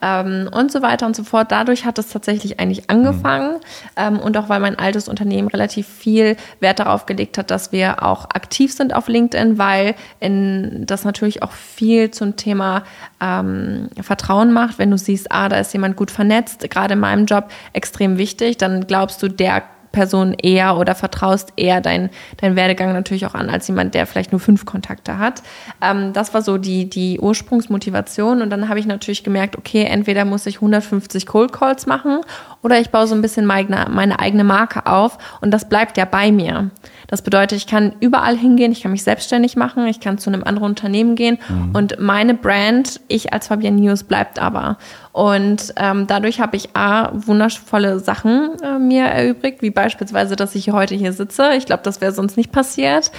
[0.00, 1.50] ähm, und so weiter und so fort.
[1.50, 3.58] Dadurch hat es tatsächlich eigentlich angefangen mhm.
[3.96, 8.02] ähm, und auch weil mein altes Unternehmen relativ viel Wert darauf gelegt hat, dass wir
[8.02, 12.84] auch aktiv sind auf LinkedIn, weil in, das natürlich auch viel zum Thema
[13.20, 14.78] ähm, Vertrauen macht.
[14.78, 18.56] Wenn du siehst, ah, da ist jemand gut vernetzt, gerade in meinem Job extrem wichtig,
[18.56, 19.62] dann glaubst du, der
[19.92, 24.32] Person eher oder vertraust eher deinen dein Werdegang natürlich auch an als jemand, der vielleicht
[24.32, 25.42] nur fünf Kontakte hat.
[25.80, 30.24] Ähm, das war so die, die Ursprungsmotivation und dann habe ich natürlich gemerkt, okay, entweder
[30.24, 32.20] muss ich 150 Cold Calls machen
[32.62, 36.04] oder ich baue so ein bisschen meine, meine eigene Marke auf und das bleibt ja
[36.04, 36.70] bei mir.
[37.12, 40.44] Das bedeutet, ich kann überall hingehen, ich kann mich selbstständig machen, ich kann zu einem
[40.44, 41.74] anderen Unternehmen gehen mhm.
[41.74, 44.78] und meine Brand, ich als Fabian News, bleibt aber.
[45.12, 50.70] Und ähm, dadurch habe ich A, wundervolle Sachen äh, mir erübrigt, wie beispielsweise, dass ich
[50.70, 51.50] heute hier sitze.
[51.54, 53.10] Ich glaube, das wäre sonst nicht passiert.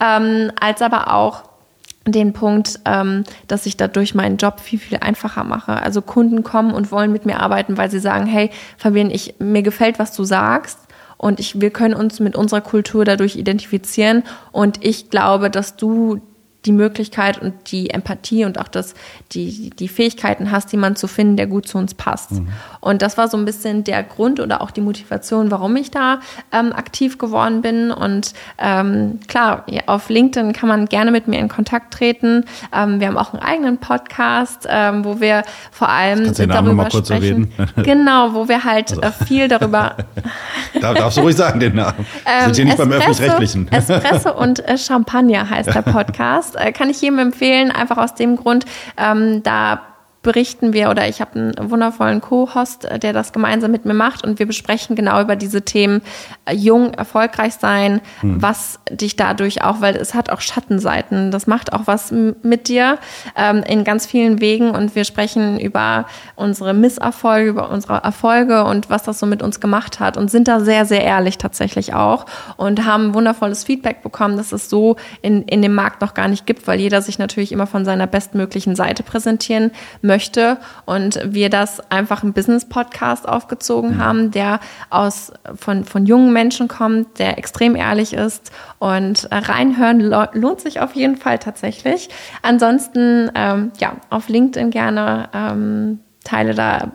[0.00, 1.42] Ähm, als aber auch
[2.06, 5.74] den Punkt, ähm, dass ich dadurch meinen Job viel, viel einfacher mache.
[5.74, 8.48] Also Kunden kommen und wollen mit mir arbeiten, weil sie sagen, hey,
[8.78, 10.78] Fabian, ich, mir gefällt, was du sagst
[11.22, 14.24] und ich, wir können uns mit unserer Kultur dadurch identifizieren.
[14.50, 16.20] Und ich glaube, dass du
[16.64, 18.94] die Möglichkeit und die Empathie und auch das,
[19.32, 22.32] die, die Fähigkeiten hast, jemanden zu finden, der gut zu uns passt.
[22.32, 22.48] Mhm.
[22.80, 26.20] Und das war so ein bisschen der Grund oder auch die Motivation, warum ich da
[26.52, 27.90] ähm, aktiv geworden bin.
[27.90, 32.44] Und ähm, klar, auf LinkedIn kann man gerne mit mir in Kontakt treten.
[32.74, 36.50] Ähm, wir haben auch einen eigenen Podcast, ähm, wo wir vor allem Kannst du den
[36.50, 37.52] Namen darüber mal kurz sprechen.
[37.58, 37.72] Erwähnen?
[37.82, 39.02] Genau, wo wir halt also.
[39.02, 39.96] Äh, viel darüber.
[40.80, 42.06] da darfst du ruhig sagen den Namen.
[42.24, 43.72] Ähm, Sind hier nicht Espresso, beim öffentlich-rechtlichen.
[43.72, 46.51] Espresso und äh, Champagner heißt der Podcast.
[46.54, 48.64] Äh, kann ich jedem empfehlen, einfach aus dem Grund,
[48.96, 49.91] ähm, da
[50.22, 54.24] berichten wir oder ich habe einen wundervollen Co-Host, äh, der das gemeinsam mit mir macht
[54.24, 56.00] und wir besprechen genau über diese Themen
[56.44, 58.40] äh, jung, erfolgreich sein, hm.
[58.40, 62.98] was dich dadurch auch, weil es hat auch Schattenseiten, das macht auch was mit dir
[63.36, 66.06] ähm, in ganz vielen Wegen und wir sprechen über
[66.36, 70.46] unsere Misserfolge, über unsere Erfolge und was das so mit uns gemacht hat und sind
[70.46, 75.42] da sehr, sehr ehrlich tatsächlich auch und haben wundervolles Feedback bekommen, dass es so in,
[75.42, 78.76] in dem Markt noch gar nicht gibt, weil jeder sich natürlich immer von seiner bestmöglichen
[78.76, 83.98] Seite präsentieren möchte möchte und wir das einfach im Business-Podcast aufgezogen mhm.
[83.98, 84.60] haben, der
[84.90, 90.00] aus, von, von jungen Menschen kommt, der extrem ehrlich ist und reinhören
[90.34, 92.10] lohnt sich auf jeden Fall tatsächlich.
[92.42, 96.92] Ansonsten, ähm, ja, auf LinkedIn gerne ähm, teile da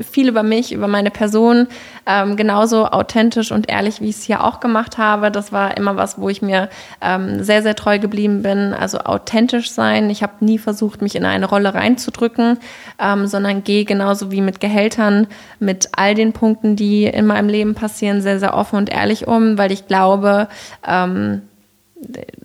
[0.00, 1.66] viel über mich, über meine Person,
[2.06, 5.30] ähm, genauso authentisch und ehrlich, wie ich es hier auch gemacht habe.
[5.30, 6.68] Das war immer was, wo ich mir
[7.00, 8.72] ähm, sehr, sehr treu geblieben bin.
[8.74, 10.10] Also authentisch sein.
[10.10, 12.58] Ich habe nie versucht, mich in eine Rolle reinzudrücken,
[12.98, 15.26] ähm, sondern gehe genauso wie mit Gehältern,
[15.58, 19.58] mit all den Punkten, die in meinem Leben passieren, sehr, sehr offen und ehrlich um,
[19.58, 20.48] weil ich glaube,
[20.86, 21.42] ähm,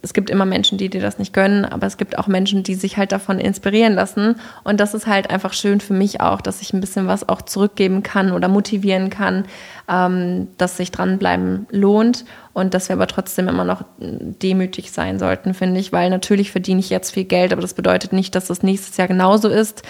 [0.01, 2.76] es gibt immer Menschen, die dir das nicht gönnen, aber es gibt auch Menschen, die
[2.76, 4.36] sich halt davon inspirieren lassen.
[4.64, 7.41] Und das ist halt einfach schön für mich auch, dass ich ein bisschen was auch
[7.41, 9.45] zurückgeben kann oder motivieren kann,
[9.90, 15.54] ähm, dass sich dranbleiben lohnt und dass wir aber trotzdem immer noch demütig sein sollten,
[15.54, 18.64] finde ich, weil natürlich verdiene ich jetzt viel Geld, aber das bedeutet nicht, dass das
[18.64, 19.84] nächstes Jahr genauso ist.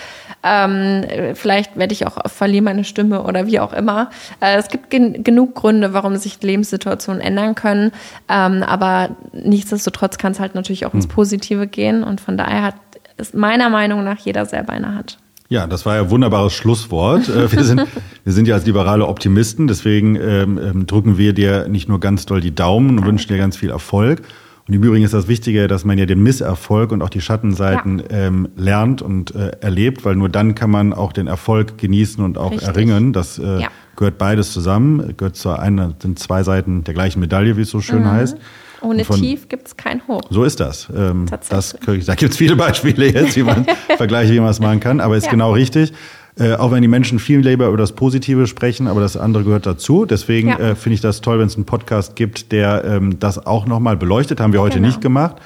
[0.44, 4.10] Ähm, vielleicht werde ich auch verliere meine Stimme oder wie auch immer.
[4.42, 7.92] Äh, es gibt gen genug Gründe, warum sich Lebenssituationen ändern können,
[8.30, 11.12] ähm, aber nichtsdestotrotz kann es halt natürlich auch ins hm.
[11.12, 12.76] Positive gehen und von daher hat
[13.18, 15.18] es meiner Meinung nach jeder selber eine Hand.
[15.48, 17.30] Ja, das war ja ein wunderbares Schlusswort.
[17.30, 17.86] Äh, wir sind,
[18.24, 22.26] wir sind ja als liberale Optimisten, deswegen ähm, ähm, drücken wir dir nicht nur ganz
[22.26, 24.24] doll die Daumen und wünschen dir ganz viel Erfolg.
[24.68, 28.00] Und im Übrigen ist das Wichtige, dass man ja den Misserfolg und auch die Schattenseiten
[28.00, 28.06] ja.
[28.10, 32.40] ähm, lernt und äh, erlebt, weil nur dann kann man auch den Erfolg genießen und
[32.40, 32.68] auch Richtig.
[32.68, 33.14] erringen.
[33.14, 33.68] Das äh, ja.
[33.96, 37.80] gehört beides zusammen, gehört zu einer, sind zwei Seiten der gleichen Medaille, wie es so
[37.80, 38.12] schön mhm.
[38.12, 38.38] heißt.
[38.86, 40.22] Ohne von, Tief gibt es kein Hoch.
[40.30, 40.88] So ist das.
[40.96, 43.66] Ähm, das da gibt es viele Beispiele jetzt, wie man
[43.98, 45.32] vergleiche, wie man es machen kann, aber ist ja.
[45.32, 45.94] genau richtig.
[46.38, 49.66] Äh, auch wenn die Menschen viel lieber über das Positive sprechen, aber das andere gehört
[49.66, 50.06] dazu.
[50.06, 50.60] Deswegen ja.
[50.60, 53.96] äh, finde ich das toll, wenn es einen Podcast gibt, der ähm, das auch nochmal
[53.96, 54.42] beleuchtet.
[54.42, 54.88] Haben wir heute genau.
[54.88, 55.38] nicht gemacht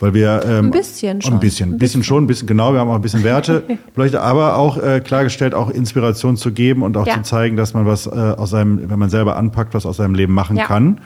[0.00, 2.72] weil wir ähm, ein bisschen schon, ein bisschen, ein bisschen schon, ein bisschen genau.
[2.72, 3.62] Wir haben auch ein bisschen Werte
[3.94, 7.16] beleuchtet, aber auch äh, klargestellt, auch Inspiration zu geben und auch ja.
[7.16, 10.14] zu zeigen, dass man was äh, aus seinem, wenn man selber anpackt, was aus seinem
[10.14, 10.64] Leben machen ja.
[10.64, 11.00] kann.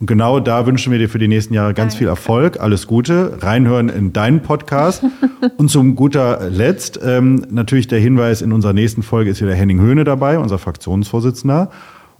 [0.00, 1.98] Und genau da wünschen wir dir für die nächsten Jahre ganz Danke.
[1.98, 5.02] viel Erfolg, alles Gute, reinhören in deinen Podcast.
[5.56, 9.80] und zum guter Letzt ähm, natürlich der Hinweis, in unserer nächsten Folge ist wieder Henning
[9.80, 11.70] Höhne dabei, unser Fraktionsvorsitzender.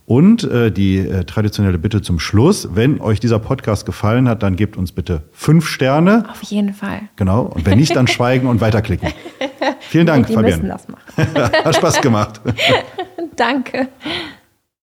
[0.06, 4.56] Und äh, die äh, traditionelle Bitte zum Schluss, wenn euch dieser Podcast gefallen hat, dann
[4.56, 6.24] gebt uns bitte fünf Sterne.
[6.30, 7.02] Auf jeden Fall.
[7.16, 7.42] Genau.
[7.42, 9.10] Und wenn nicht, dann schweigen und weiterklicken.
[9.80, 10.62] Vielen Dank, die Fabian.
[10.62, 11.34] Müssen das machen.
[11.64, 12.40] hat Spaß gemacht.
[13.36, 13.88] Danke.